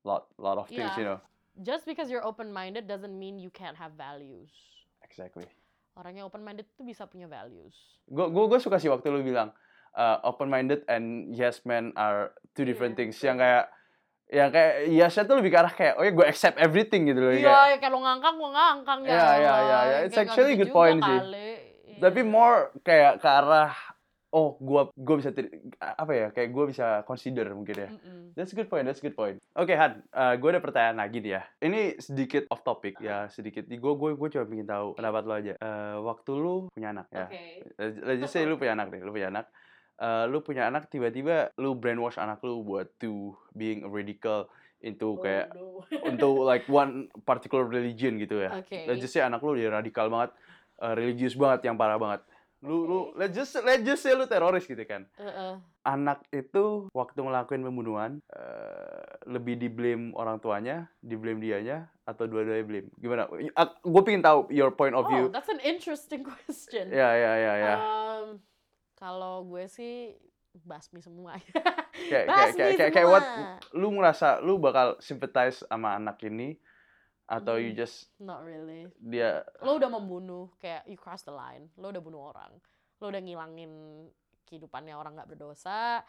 lot 0.00 0.24
lot 0.34 0.56
of 0.56 0.66
things, 0.66 0.88
Yeah. 0.90 0.96
you 0.96 1.06
know. 1.06 1.20
just 1.60 1.84
because 1.84 2.08
you're 2.08 2.24
open 2.24 2.48
minded 2.48 2.88
doesn't 2.88 3.12
mean 3.12 3.36
you 3.36 3.52
can't 3.52 3.76
have 3.76 3.92
values 3.92 4.48
Exactly. 5.02 5.44
orang 5.92 6.16
yang 6.16 6.24
open 6.24 6.40
minded 6.40 6.64
itu 6.64 6.80
bisa 6.80 7.04
punya 7.04 7.28
values 7.28 7.76
Gue 8.06 8.32
gue 8.32 8.44
gue 8.48 8.56
suka 8.56 8.80
sih 8.80 8.88
waktu 8.88 9.12
lu 9.12 9.20
bilang 9.20 9.52
open 10.24 10.48
minded 10.48 10.88
and 10.88 11.28
yes 11.28 11.60
man 11.62 11.92
are 11.94 12.32
two 12.54 12.64
different 12.64 12.94
Iya, 12.94 12.98
things. 12.98 13.16
Yang 13.20 13.38
kayak 13.38 13.64
yang 14.30 14.48
kayak 14.48 14.72
yesnya 14.88 15.22
tuh 15.26 15.36
lebih 15.36 15.50
ke 15.50 15.58
arah 15.58 15.74
kayak 15.74 15.94
oh 15.94 16.04
ya 16.06 16.12
gue 16.14 16.22
accept 16.24 16.56
everything 16.56 17.04
gitu 17.04 17.18
loh. 17.18 17.34
iya 17.34 17.44
Kayak, 17.44 17.66
ya 17.66 17.76
kayak 17.76 17.92
lo 17.92 18.00
ngangkang 18.00 18.34
gue 18.36 18.50
ngangkang 18.50 19.00
ya 19.02 19.10
Iya, 19.10 19.18
iya, 19.18 19.26
iya, 19.28 19.50
Allah. 19.50 19.60
iya. 19.60 19.76
Yang 19.76 20.00
It's 20.00 20.14
kayak 20.14 20.24
actually 20.24 20.48
gitu 20.48 20.56
good 20.56 20.70
juga 20.70 20.78
point 20.78 21.00
sih. 21.02 21.18
Tapi 22.00 22.20
more 22.24 22.72
kayak 22.80 23.20
ke 23.20 23.28
arah 23.28 23.72
oh 24.30 24.54
gue 24.62 24.94
gue 24.94 25.16
bisa 25.18 25.34
apa 25.82 26.12
ya 26.14 26.26
kayak 26.30 26.54
gue 26.54 26.64
bisa 26.70 27.02
consider 27.02 27.50
mungkin 27.50 27.76
ya. 27.76 27.88
Mm-mm. 27.90 28.30
That's 28.38 28.54
a 28.54 28.56
good 28.56 28.70
point, 28.70 28.86
that's 28.86 29.02
a 29.02 29.04
good 29.04 29.18
point. 29.18 29.42
Oke 29.58 29.74
Han, 29.74 30.06
gue 30.38 30.48
ada 30.54 30.62
pertanyaan 30.62 31.02
lagi 31.02 31.18
nih 31.18 31.34
ya. 31.34 31.42
Ini 31.58 31.98
sedikit 31.98 32.46
off 32.48 32.62
topic 32.62 33.02
ya, 33.02 33.26
sedikit. 33.26 33.66
Gue 33.66 33.92
gue 33.98 34.10
gue 34.14 34.28
coba 34.30 34.44
pengen 34.46 34.70
tahu 34.70 34.94
pendapat 34.94 35.22
lo 35.26 35.34
aja. 35.34 35.54
Eh, 35.58 35.96
waktu 35.98 36.30
lu 36.32 36.70
punya 36.70 36.94
anak 36.94 37.10
ya. 37.10 37.26
Oke. 37.26 37.42
Let's 38.06 38.20
just 38.22 38.32
say 38.32 38.46
lu 38.46 38.54
punya 38.54 38.78
anak 38.78 38.94
deh, 38.94 39.02
lu 39.02 39.10
punya 39.10 39.34
anak. 39.34 39.50
Eh, 39.98 40.24
lu 40.30 40.38
punya 40.40 40.70
anak 40.70 40.86
tiba-tiba 40.86 41.50
lu 41.58 41.74
brainwash 41.74 42.16
anak 42.16 42.38
lu 42.46 42.62
buat 42.62 42.86
to 43.02 43.34
being 43.52 43.82
radical 43.90 44.46
into 44.80 45.12
Oh, 45.12 45.20
kayak 45.20 45.52
no. 45.52 45.84
untuk 46.08 46.40
like 46.46 46.64
one 46.70 47.10
particular 47.28 47.66
religion 47.66 48.16
gitu 48.16 48.46
ya. 48.46 48.54
Oke. 48.62 48.88
Let's 48.88 49.02
just 49.02 49.12
say 49.12 49.20
anak 49.20 49.42
lu 49.44 49.58
dia 49.58 49.68
radikal 49.68 50.06
banget, 50.08 50.32
uh, 50.80 50.92
religius 50.92 51.32
banget 51.32 51.68
yang 51.68 51.76
parah 51.76 51.96
banget. 51.96 52.24
Lu 52.60 52.84
lu 52.84 52.98
Oke. 53.08 53.16
let's 53.16 53.32
just 53.32 53.56
let's 53.64 53.80
just 53.80 54.04
say 54.04 54.12
lu 54.12 54.24
teroris 54.24 54.64
gitu 54.64 54.84
kan. 54.84 55.08
Heeh. 55.16 55.56
Anak 55.80 56.28
itu 56.28 56.92
waktu 56.92 57.16
ngelakuin 57.16 57.64
pembunuhan 57.64 58.20
uh, 58.30 59.00
lebih 59.24 59.56
di 59.56 59.72
blame 59.72 60.12
orang 60.12 60.36
tuanya, 60.36 60.84
di 61.00 61.16
blame 61.16 61.40
dianya 61.40 61.88
atau 62.04 62.28
dua-duanya 62.28 62.64
blame. 62.64 62.88
Gimana? 62.96 63.24
Gue 63.80 64.02
pengen 64.04 64.20
tahu 64.20 64.44
your 64.52 64.68
point 64.70 64.92
of 64.92 65.04
Oh, 65.04 65.08
view. 65.08 65.24
that's 65.32 65.48
an 65.48 65.56
interesting 65.64 66.20
question. 66.28 66.92
Ya 66.92 67.16
ya 67.16 67.32
ya 67.34 67.52
ya. 67.56 67.74
Kalau 68.94 69.48
gue 69.48 69.64
sih 69.64 70.12
basmi 70.60 71.00
semua. 71.00 71.40
Kayak 72.00 72.26
kayak 72.56 72.74
kayak 72.76 72.90
kayak 72.92 73.08
what 73.08 73.24
lu 73.72 73.92
ngerasa 73.92 74.40
lu 74.40 74.56
bakal 74.56 74.96
sympathize 74.98 75.60
sama 75.64 75.94
anak 75.94 76.16
ini 76.24 76.56
atau 77.30 77.54
you 77.56 77.70
Hmm. 77.70 77.78
just 77.78 78.10
Not 78.18 78.42
really. 78.42 78.90
dia 78.98 79.46
Lo 79.62 79.78
udah 79.78 79.86
membunuh, 79.86 80.50
kayak 80.58 80.82
you 80.84 80.98
cross 80.98 81.22
the 81.22 81.30
line. 81.30 81.70
Lo 81.78 81.88
udah 81.88 82.02
bunuh 82.02 82.34
orang. 82.34 82.50
Lo 82.98 83.06
udah 83.06 83.22
ngilangin 83.22 83.70
kehidupannya 84.44 84.92
orang 84.92 85.14
nggak 85.14 85.30
berdosa. 85.30 86.02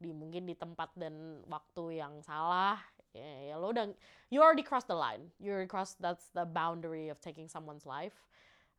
Di 0.00 0.10
mungkin 0.10 0.48
di 0.48 0.56
tempat 0.56 0.96
dan 0.96 1.44
waktu 1.46 2.00
yang 2.00 2.24
salah. 2.24 2.80
Ya, 3.12 3.52
ya 3.52 3.54
lo 3.60 3.68
udah 3.70 3.92
you 4.32 4.40
already 4.40 4.64
crossed 4.64 4.88
the 4.88 4.96
line. 4.96 5.28
You 5.36 5.52
already 5.52 5.68
crossed 5.68 6.00
that's 6.00 6.32
the 6.32 6.48
boundary 6.48 7.12
of 7.12 7.20
taking 7.20 7.44
someone's 7.46 7.84
life. 7.84 8.16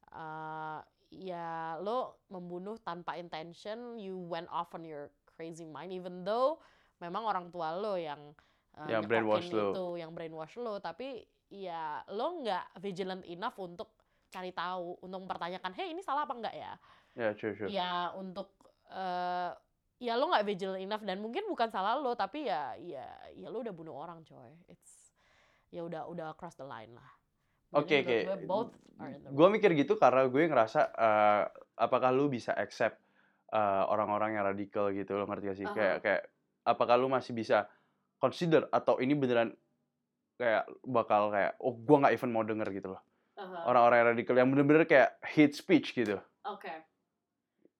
Uh, 0.10 0.82
ya 1.14 1.78
lo 1.78 2.18
membunuh 2.28 2.82
tanpa 2.82 3.16
intention. 3.16 3.96
You 3.96 4.18
went 4.18 4.50
off 4.50 4.74
on 4.74 4.82
your 4.82 5.14
crazy 5.38 5.70
mind, 5.70 5.94
even 5.94 6.26
though 6.26 6.58
memang 6.98 7.22
orang 7.22 7.46
tua 7.54 7.78
lo 7.78 7.94
yang 7.94 8.34
uh, 8.74 8.90
Yang 8.90 9.04
brainwash 9.06 9.50
lo. 9.54 9.70
itu, 9.70 9.86
yang 10.02 10.12
brainwash 10.12 10.58
lo. 10.58 10.82
Tapi 10.82 11.22
ya 11.54 12.02
lo 12.10 12.42
nggak 12.42 12.82
vigilant 12.82 13.22
enough 13.30 13.54
untuk 13.62 13.94
cari 14.34 14.50
tahu, 14.50 14.98
untuk 15.06 15.20
mempertanyakan, 15.30 15.78
hey 15.78 15.94
ini 15.94 16.02
salah 16.02 16.26
apa 16.26 16.34
enggak 16.34 16.56
ya? 16.58 16.74
ya 17.14 17.30
sure 17.38 17.54
sure. 17.54 17.70
Ya 17.70 18.10
untuk 18.18 18.50
eh 18.90 19.54
ya 20.02 20.18
lo 20.18 20.34
nggak 20.34 20.46
vigilant 20.50 20.82
enough 20.82 21.06
dan 21.06 21.22
mungkin 21.22 21.46
bukan 21.46 21.70
salah 21.70 22.02
lo, 22.02 22.18
tapi 22.18 22.50
ya 22.50 22.74
ya 22.82 23.06
ya 23.38 23.48
lo 23.54 23.62
udah 23.62 23.74
bunuh 23.74 23.94
orang 23.94 24.26
coy. 24.26 24.58
It's 24.66 25.14
ya 25.70 25.86
udah 25.86 26.10
udah 26.10 26.34
cross 26.34 26.58
the 26.58 26.66
line 26.66 26.98
lah. 26.98 27.10
Oke 27.74 28.02
oke. 28.02 28.18
gue 29.34 29.48
mikir 29.50 29.74
gitu 29.74 29.98
karena 29.98 30.30
gue 30.30 30.46
ngerasa 30.46 30.94
eh, 30.94 31.44
apakah 31.82 32.14
lu 32.14 32.30
bisa 32.30 32.54
accept 32.54 32.98
eh, 33.54 33.84
orang-orang 33.90 34.38
yang 34.38 34.46
radikal 34.46 34.90
gitu 34.94 35.18
lo 35.18 35.26
ngerti 35.30 35.46
gak 35.50 35.58
sih? 35.58 35.68
Aha. 35.70 35.74
Kayak 35.74 35.96
kayak 36.02 36.22
apakah 36.66 36.96
lu 36.98 37.10
masih 37.10 37.34
bisa 37.34 37.70
consider 38.22 38.70
atau 38.70 39.02
ini 39.02 39.18
beneran 39.18 39.54
kayak 40.38 40.66
bakal 40.84 41.30
kayak 41.30 41.54
oh 41.62 41.74
gua 41.74 42.06
nggak 42.06 42.14
even 42.18 42.32
mau 42.34 42.46
denger 42.46 42.70
gitu 42.74 42.94
loh. 42.94 43.02
Aha. 43.38 43.66
Orang-orang 43.66 43.98
yang 43.98 44.10
radikal 44.14 44.36
yang 44.38 44.50
bener-bener 44.54 44.86
kayak 44.86 45.18
hate 45.26 45.58
speech 45.58 45.98
gitu. 45.98 46.22
Oke. 46.46 46.70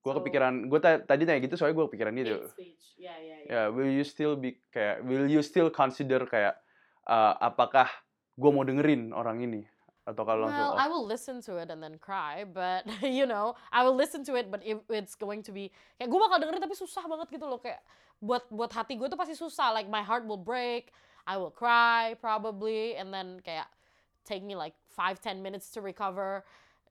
Gue 0.04 0.12
So, 0.12 0.20
kepikiran, 0.20 0.68
gue 0.68 0.80
tadi 0.84 1.24
tanya 1.24 1.40
gitu 1.40 1.56
soalnya 1.56 1.80
gue 1.80 1.86
kepikiran 1.88 2.14
gitu. 2.20 2.38
hate 2.44 2.52
speech. 2.52 2.84
Ya 3.00 3.16
ya 3.16 3.36
ya. 3.40 3.48
Ya, 3.48 3.62
will 3.72 3.88
you 3.88 4.04
still 4.04 4.36
be 4.36 4.60
kayak, 4.74 5.06
will 5.08 5.30
you 5.30 5.40
still 5.40 5.72
consider 5.72 6.28
kayak, 6.28 6.60
uh, 7.08 7.40
apakah 7.40 7.88
gue 8.36 8.50
mau 8.52 8.68
dengerin 8.68 9.16
orang 9.16 9.40
ini? 9.46 9.64
Atau 10.04 10.28
kalau 10.28 10.44
langsung, 10.44 10.60
Well, 10.60 10.76
oh, 10.76 10.84
I 10.84 10.92
will 10.92 11.08
listen 11.08 11.40
to 11.48 11.56
it 11.64 11.72
and 11.72 11.80
then 11.80 11.96
cry, 11.96 12.44
but 12.44 12.84
you 13.06 13.24
know, 13.24 13.56
I 13.72 13.88
will 13.88 13.96
listen 13.96 14.28
to 14.28 14.36
it, 14.36 14.52
but 14.52 14.60
if 14.68 14.84
it's 14.92 15.16
going 15.16 15.40
to 15.48 15.56
be 15.56 15.72
kayak 15.96 16.12
gue 16.12 16.20
bakal 16.20 16.44
dengerin 16.44 16.60
tapi 16.60 16.76
susah 16.76 17.08
banget 17.08 17.40
gitu 17.40 17.48
loh 17.48 17.64
kayak 17.64 17.80
buat 18.20 18.44
buat 18.52 18.72
hati 18.76 19.00
gue 19.00 19.08
tuh 19.08 19.16
pasti 19.16 19.40
susah. 19.40 19.72
Like 19.72 19.88
my 19.88 20.04
heart 20.04 20.28
will 20.28 20.42
break, 20.42 20.92
I 21.24 21.36
will 21.40 21.54
cry 21.54 22.20
probably, 22.20 23.00
and 23.00 23.12
then 23.12 23.40
kayak 23.40 23.68
take 24.24 24.44
me 24.44 24.56
like 24.56 24.76
5-10 24.92 25.40
minutes 25.40 25.72
to 25.76 25.80
recover. 25.80 26.44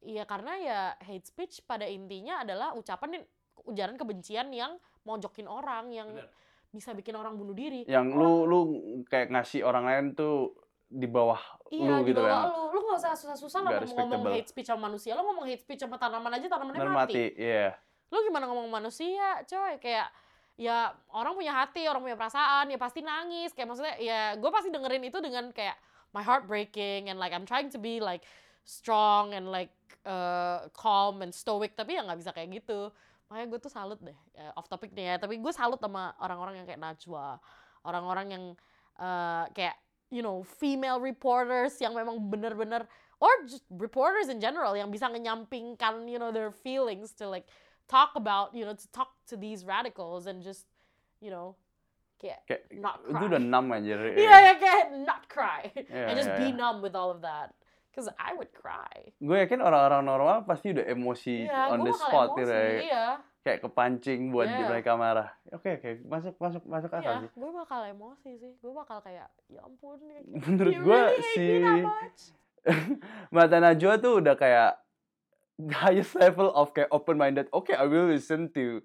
Iya 0.02 0.26
karena 0.26 0.52
ya 0.58 0.80
hate 1.04 1.28
speech 1.28 1.62
pada 1.62 1.86
intinya 1.86 2.42
adalah 2.42 2.74
ucapan 2.74 3.22
ujaran 3.68 3.94
kebencian 3.94 4.50
yang 4.50 4.74
mojokin 5.06 5.46
orang 5.46 5.94
yang 5.94 6.10
Bener. 6.10 6.26
bisa 6.74 6.90
bikin 6.90 7.14
orang 7.14 7.38
bunuh 7.38 7.54
diri. 7.54 7.86
yang 7.86 8.10
lu, 8.10 8.48
lu 8.48 8.58
kayak 9.06 9.30
ngasih 9.30 9.62
orang 9.62 9.86
lain 9.86 10.04
tuh 10.18 10.56
di 10.92 11.06
bawah 11.06 11.38
Iya, 11.72 11.88
lu 11.88 12.04
di 12.04 12.10
gitu 12.12 12.20
bawah 12.20 12.34
kan. 12.34 12.48
lu. 12.50 12.60
Lu 12.74 12.78
gak 12.90 12.98
usah 13.00 13.12
susah-susah 13.16 13.60
lah 13.64 13.70
ngomong 13.80 14.28
hate 14.34 14.50
speech 14.50 14.68
sama 14.68 14.92
manusia. 14.92 15.16
Lu 15.16 15.22
ngomong 15.24 15.46
hate 15.48 15.62
speech 15.62 15.80
sama 15.80 15.96
tanaman 15.96 16.32
aja, 16.36 16.46
tanamannya 16.50 16.84
mati. 16.84 16.96
mati, 16.98 17.24
iya. 17.38 17.72
Lu 18.12 18.20
gimana 18.26 18.44
ngomong 18.50 18.68
manusia, 18.68 19.40
coy? 19.48 19.80
Kayak 19.80 20.12
ya 20.56 20.92
orang 21.12 21.32
punya 21.36 21.52
hati, 21.52 21.88
orang 21.88 22.04
punya 22.04 22.16
perasaan, 22.18 22.68
ya 22.68 22.78
pasti 22.78 23.00
nangis. 23.00 23.52
Kayak 23.56 23.68
maksudnya 23.72 23.94
ya 23.98 24.20
gue 24.36 24.50
pasti 24.52 24.68
dengerin 24.68 25.04
itu 25.04 25.18
dengan 25.18 25.50
kayak 25.50 25.76
my 26.12 26.20
heart 26.20 26.44
breaking 26.44 27.08
and 27.08 27.16
like 27.16 27.32
I'm 27.32 27.48
trying 27.48 27.72
to 27.72 27.80
be 27.80 27.98
like 27.98 28.24
strong 28.62 29.32
and 29.32 29.48
like 29.48 29.72
uh, 30.04 30.68
calm 30.76 31.24
and 31.24 31.32
stoic 31.34 31.74
tapi 31.74 31.96
ya 31.98 32.04
nggak 32.04 32.20
bisa 32.20 32.30
kayak 32.30 32.62
gitu. 32.62 32.92
Makanya 33.32 33.46
gue 33.48 33.60
tuh 33.64 33.72
salut 33.72 33.96
deh, 34.04 34.18
eh, 34.36 34.52
off 34.60 34.68
topic 34.68 34.92
nih 34.92 35.14
ya. 35.14 35.16
Tapi 35.16 35.40
gue 35.40 35.52
salut 35.56 35.80
sama 35.80 36.12
orang-orang 36.20 36.60
yang 36.60 36.66
kayak 36.68 36.80
Najwa, 36.84 37.40
orang-orang 37.88 38.26
yang 38.28 38.44
uh, 39.00 39.48
kayak 39.56 39.76
you 40.12 40.20
know 40.20 40.44
female 40.44 41.00
reporters 41.00 41.80
yang 41.80 41.96
memang 41.96 42.20
bener-bener 42.28 42.84
or 43.22 43.32
just 43.48 43.64
reporters 43.72 44.28
in 44.28 44.36
general 44.36 44.76
yang 44.76 44.92
bisa 44.92 45.08
menyampingkan 45.08 46.04
you 46.04 46.20
know 46.20 46.28
their 46.28 46.52
feelings 46.52 47.16
to 47.16 47.24
like 47.24 47.48
talk 47.86 48.14
about 48.14 48.54
you 48.54 48.64
know 48.64 48.74
to 48.74 48.86
talk 48.90 49.14
to 49.26 49.36
these 49.36 49.64
radicals 49.64 50.26
and 50.26 50.40
just 50.40 50.66
you 51.20 51.30
know 51.30 51.54
kayak 52.16 52.40
Kayak, 52.48 52.62
not 52.78 53.02
cry. 53.02 53.22
udah 53.26 53.40
enam 53.40 53.64
anjir. 53.70 53.98
Iya 54.14 54.36
ya 54.42 54.54
kayak 54.56 54.84
not 55.02 55.26
cry 55.26 55.70
Iya, 55.74 56.06
and 56.06 56.14
just 56.14 56.30
iya, 56.30 56.38
be 56.38 56.48
iya. 56.50 56.56
numb 56.56 56.78
with 56.80 56.94
all 56.94 57.10
of 57.10 57.20
that. 57.20 57.50
Cause 57.92 58.08
I 58.16 58.32
would 58.32 58.48
cry. 58.56 59.12
Gue 59.20 59.44
yakin 59.44 59.60
orang-orang 59.60 60.00
normal 60.02 60.48
pasti 60.48 60.72
udah 60.72 60.86
emosi 60.86 61.44
Iya, 61.44 61.76
on 61.76 61.84
the 61.84 61.92
spot 61.92 62.32
emosi. 62.32 62.40
gitu 62.40 62.52
ya. 62.52 62.72
Iya, 62.80 63.04
Kayak 63.42 63.58
kepancing 63.60 64.20
buat 64.32 64.48
Iya. 64.48 64.64
mereka 64.64 64.96
marah. 64.96 65.28
Oke, 65.52 65.76
oke, 65.76 66.00
masuk, 66.08 66.32
masuk, 66.38 66.62
masuk 66.64 66.88
akal 66.88 67.04
iya. 67.12 67.20
sih. 67.20 67.30
Gue 67.36 67.50
bakal 67.52 67.80
emosi 67.84 68.30
sih. 68.40 68.52
Gue 68.56 68.72
bakal 68.72 69.02
kayak, 69.02 69.28
ya 69.46 69.60
ampun. 69.60 70.00
Menurut 70.48 70.72
gue 70.72 70.88
really 70.96 71.20
hate 71.20 71.28
si 71.28 71.44
me 71.44 71.58
that 71.60 71.84
much? 71.84 72.20
Mata 73.34 73.58
Najwa 73.58 73.92
tuh 73.98 74.24
udah 74.24 74.34
kayak 74.36 74.72
highest 75.70 76.18
level 76.18 76.50
of 76.50 76.74
kayak 76.74 76.90
open 76.90 77.14
minded. 77.14 77.46
Oke, 77.54 77.70
I 77.70 77.86
will 77.86 78.10
listen 78.10 78.50
to 78.58 78.82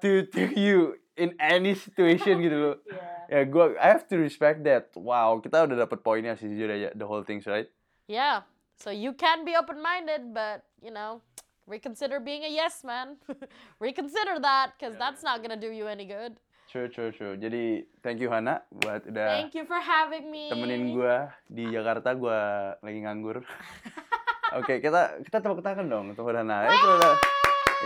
to 0.00 0.24
to 0.32 0.42
you 0.56 0.96
in 1.16 1.36
any 1.36 1.76
situation 1.76 2.40
gitu 2.40 2.56
loh. 2.56 2.76
Iya. 3.26 3.42
Ya 3.42 3.42
gue 3.42 3.74
I 3.82 3.90
have 3.90 4.06
to 4.06 4.22
respect 4.22 4.62
that. 4.62 4.94
Wow, 4.94 5.42
kita 5.42 5.66
udah 5.66 5.74
dapet 5.82 5.98
poinnya 6.06 6.38
sih 6.38 6.46
jujur 6.46 6.70
aja 6.70 6.94
the 6.94 7.02
whole 7.02 7.26
things 7.26 7.42
right. 7.42 7.66
Yeah. 8.06 8.46
So 8.78 8.94
you 8.94 9.18
can 9.18 9.42
be 9.42 9.58
open-minded, 9.58 10.30
but 10.30 10.62
you 10.78 10.94
know, 10.94 11.24
reconsider 11.66 12.22
being 12.22 12.46
a 12.46 12.52
yes 12.52 12.86
man. 12.86 13.18
reconsider 13.82 14.38
that, 14.38 14.78
cause 14.78 14.94
Yeah, 14.94 15.02
that's 15.02 15.26
not 15.26 15.42
gonna 15.42 15.58
do 15.58 15.74
you 15.74 15.90
any 15.90 16.06
good. 16.06 16.38
True, 16.70 16.86
true, 16.86 17.10
true. 17.10 17.34
Jadi 17.34 17.82
thank 17.98 18.22
you 18.22 18.30
Hana 18.30 18.62
buat 18.70 19.06
udah 19.10 19.42
Thank 19.42 19.58
you 19.58 19.66
for 19.66 19.78
having 19.82 20.30
me. 20.30 20.46
temenin 20.46 20.94
gue 20.94 21.16
di 21.50 21.66
Jakarta. 21.66 22.14
Gue 22.14 22.38
lagi 22.78 22.98
nganggur. 23.02 23.42
Oke, 24.56 24.80
kita 24.80 25.20
kita 25.20 25.36
tepuk 25.44 25.60
tangan 25.60 25.84
dong 25.84 26.16
untuk 26.16 26.24
Hana. 26.32 26.64
Itu 26.72 26.88
udah. 26.96 27.14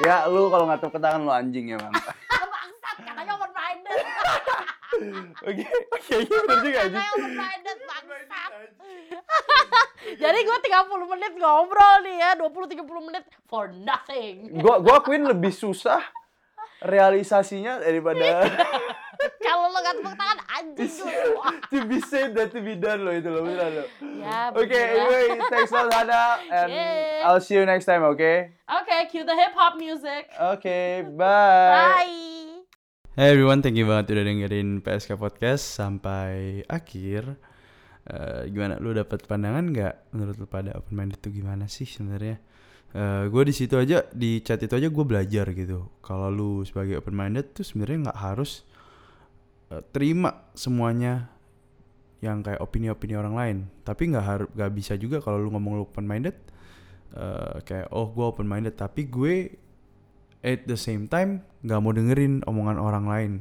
Ya 0.06 0.16
lu 0.30 0.46
kalau 0.54 0.70
nggak 0.70 0.80
tepuk 0.86 1.02
tangan 1.02 1.26
lu 1.26 1.32
anjing 1.34 1.74
ya 1.74 1.76
man. 1.82 1.90
Bangsat, 1.90 2.96
katanya 3.02 3.32
open-minded. 3.34 3.98
Oke, 5.50 5.64
oke, 5.66 6.14
iya 6.14 6.38
bener 6.46 6.58
juga 6.62 6.78
anjing. 6.86 6.94
katanya 6.94 7.12
open-minded, 7.18 7.78
bangsat. 7.90 8.50
Jadi 10.10 10.38
gue 10.42 10.58
30 10.66 11.12
menit 11.12 11.32
ngobrol 11.38 11.96
nih 12.02 12.16
ya, 12.18 12.30
20-30 12.38 13.06
menit 13.06 13.24
for 13.46 13.70
nothing. 13.70 14.50
Gua 14.58 14.82
gua 14.82 15.02
akuin 15.02 15.22
lebih 15.26 15.54
susah 15.54 16.02
realisasinya 16.80 17.78
daripada 17.82 18.46
Kalau 19.50 19.66
lo 19.66 19.78
gak 19.82 19.94
tepuk 19.98 20.14
tangan, 20.14 20.38
anjing 20.46 20.92
lu. 20.94 21.34
to 21.74 21.78
be 21.90 21.98
said 21.98 22.38
dan 22.38 22.46
to 22.54 22.62
be 22.62 22.78
done 22.78 23.02
loh 23.02 23.10
itu 23.10 23.26
beneran 23.26 23.82
loh. 23.82 23.88
ya, 24.14 24.54
Oke, 24.54 24.70
begitulah. 24.70 24.94
anyway, 24.94 25.26
thanks 25.50 25.74
a 25.74 25.74
lot 25.74 25.90
Hana 25.90 26.22
and 26.54 26.70
Yeah. 26.70 27.26
I'll 27.26 27.42
see 27.42 27.58
you 27.58 27.66
next 27.66 27.90
time, 27.90 28.06
okay? 28.14 28.54
Okay, 28.62 29.10
cue 29.10 29.26
the 29.26 29.34
hip-hop 29.34 29.74
music. 29.74 30.30
Oke, 30.38 31.02
bye. 31.18 31.98
Bye. 31.98 32.62
Hey 33.18 33.34
everyone, 33.34 33.58
thank 33.58 33.74
you 33.74 33.90
banget 33.90 34.14
udah 34.14 34.22
dengerin 34.22 34.86
PSK 34.86 35.18
Podcast 35.18 35.66
sampai 35.66 36.62
akhir. 36.70 37.34
Eh, 38.06 38.42
gimana 38.54 38.78
lu 38.78 38.94
dapat 38.94 39.26
pandangan 39.26 39.66
nggak 39.66 40.14
menurut 40.14 40.38
lu 40.38 40.46
pada 40.46 40.78
open 40.78 40.94
minded 40.94 41.18
itu 41.18 41.42
gimana 41.42 41.66
sih 41.66 41.90
sebenarnya? 41.90 42.38
gue 43.30 43.42
di 43.46 43.54
situ 43.54 43.78
aja 43.78 44.02
di 44.10 44.42
chat 44.42 44.58
itu 44.62 44.74
aja 44.74 44.86
gue 44.90 45.04
belajar 45.06 45.46
gitu. 45.54 45.90
Kalau 46.02 46.26
lu 46.30 46.62
sebagai 46.62 46.98
open 47.02 47.14
minded 47.14 47.50
tuh 47.50 47.62
sebenarnya 47.66 48.10
nggak 48.10 48.18
harus 48.18 48.66
eh, 49.70 49.82
terima 49.94 50.50
semuanya 50.52 51.30
yang 52.20 52.44
kayak 52.44 52.60
opini-opini 52.60 53.16
orang 53.16 53.34
lain. 53.34 53.56
Tapi 53.86 54.12
nggak 54.12 54.26
harus 54.26 54.48
nggak 54.52 54.72
bisa 54.76 54.92
juga 55.00 55.24
kalau 55.24 55.40
lu 55.40 55.48
ngomong 55.54 55.80
lu 55.80 55.84
open 55.88 56.04
minded 56.04 56.36
kayak 57.66 57.90
oh 57.90 58.06
gue 58.14 58.22
open 58.22 58.46
minded 58.46 58.78
tapi 58.78 59.10
gue 59.10 59.50
at 60.46 60.62
the 60.64 60.78
same 60.78 61.10
time 61.10 61.42
nggak 61.66 61.80
mau 61.82 61.92
dengerin 61.92 62.44
omongan 62.46 62.78
orang 62.78 63.04
lain. 63.08 63.32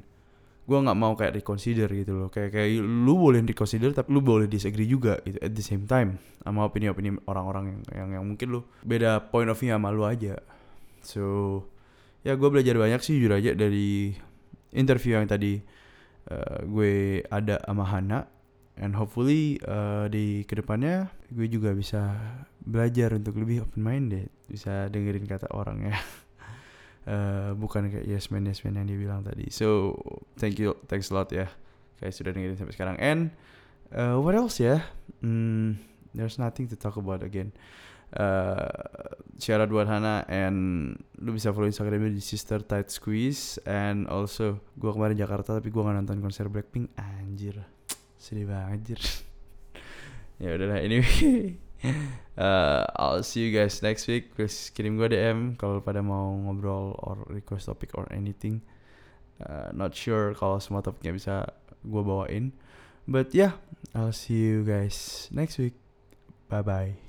Gue 0.65 0.77
nggak 0.77 0.97
mau 0.97 1.17
kayak 1.17 1.33
reconsider 1.41 1.89
gitu 1.89 2.13
loh. 2.13 2.29
Kayak 2.29 2.55
kayak 2.55 2.81
lu 2.81 3.13
boleh 3.17 3.41
reconsider 3.41 3.89
tapi 3.93 4.09
lu 4.13 4.21
boleh 4.21 4.45
disagree 4.45 4.85
juga 4.85 5.17
gitu 5.25 5.37
at 5.41 5.51
the 5.53 5.65
same 5.65 5.85
time 5.89 6.21
sama 6.41 6.65
opini-opini 6.65 7.13
orang-orang 7.25 7.73
yang, 7.73 7.79
yang 7.93 8.09
yang 8.19 8.23
mungkin 8.25 8.47
lu 8.47 8.59
beda 8.85 9.29
point 9.33 9.49
of 9.49 9.57
view 9.57 9.73
sama 9.73 9.89
lu 9.89 10.05
aja. 10.05 10.37
So 11.03 11.23
ya 12.21 12.35
gue 12.35 12.49
belajar 12.51 12.75
banyak 12.75 13.01
sih 13.01 13.17
jujur 13.17 13.37
aja 13.37 13.55
dari 13.55 14.13
interview 14.75 15.17
yang 15.17 15.25
tadi 15.25 15.63
uh, 16.27 16.60
gue 16.67 17.23
ada 17.32 17.63
sama 17.63 17.88
Hana 17.88 18.27
and 18.79 18.95
hopefully 18.95 19.60
uh, 19.67 20.12
di 20.12 20.43
ke 20.43 20.60
depannya 20.60 21.08
gue 21.32 21.47
juga 21.47 21.71
bisa 21.71 22.15
belajar 22.63 23.15
untuk 23.15 23.39
lebih 23.39 23.67
open 23.67 23.79
minded 23.79 24.27
bisa 24.51 24.91
dengerin 24.91 25.23
kata 25.23 25.47
orang 25.55 25.88
ya. 25.88 25.97
Uh, 27.08 27.51
bukan 27.62 27.88
kayak 27.88 28.05
yes 28.08 28.27
man 28.34 28.43
yes 28.43 28.63
man 28.67 28.75
yang 28.75 28.88
dia 28.88 28.99
bilang 28.99 29.21
tadi. 29.23 29.47
So 29.51 29.95
thank 30.36 30.60
you 30.60 30.75
thanks 30.91 31.12
a 31.12 31.15
lot 31.15 31.32
ya 31.32 31.47
kayak 31.99 32.15
sudah 32.15 32.32
dengerin 32.36 32.60
sampai 32.60 32.75
sekarang. 32.75 32.97
And 32.99 33.32
uh, 33.95 34.19
what 34.19 34.36
else 34.36 34.60
ya? 34.60 34.84
Hmm, 35.23 35.79
there's 36.15 36.39
nothing 36.39 36.67
to 36.71 36.75
talk 36.75 36.95
about 36.95 37.23
again 37.23 37.55
uh, 38.15 38.69
shout 39.38 39.62
out 39.62 39.69
buat 39.69 39.86
Hana 39.86 40.26
and 40.26 40.95
lu 41.22 41.36
bisa 41.36 41.54
follow 41.54 41.69
Instagramnya 41.69 42.10
di 42.10 42.24
Sister 42.24 42.63
Tight 42.65 42.89
Squeeze 42.89 43.62
and 43.67 44.10
also 44.10 44.63
gua 44.80 44.95
kemarin 44.95 45.19
Jakarta 45.19 45.60
tapi 45.60 45.69
gua 45.69 45.91
gak 45.91 46.02
nonton 46.02 46.24
konser 46.24 46.50
Blackpink. 46.50 46.89
Anjir 46.98 47.62
sedih 48.19 48.52
banget 48.52 48.80
jir 48.84 49.02
ya 50.43 50.60
udahlah 50.60 50.84
anyway. 50.84 51.56
Uh, 52.36 52.84
I'll 53.00 53.24
see 53.24 53.48
you 53.48 53.56
guys 53.56 53.80
next 53.80 54.12
week. 54.12 54.36
Please 54.36 54.67
kirim 54.76 55.00
gue 55.00 55.08
DM 55.15 55.56
kalau 55.56 55.80
pada 55.80 56.04
mau 56.04 56.36
ngobrol 56.36 57.00
or 57.00 57.24
request 57.32 57.72
topic 57.72 57.95
or 57.95 58.06
anything. 58.12 58.60
Uh, 59.39 59.72
not 59.72 59.95
sure 59.95 60.36
kalau 60.36 60.60
semua 60.60 60.84
topiknya 60.84 61.15
bisa 61.15 61.36
gue 61.88 62.02
bawain. 62.04 62.52
But 63.08 63.32
yeah 63.32 63.56
I'll 63.95 64.13
see 64.13 64.38
you 64.38 64.67
guys 64.67 65.32
next 65.32 65.58
week. 65.58 65.80
Bye 66.52 66.62
bye 66.62 67.09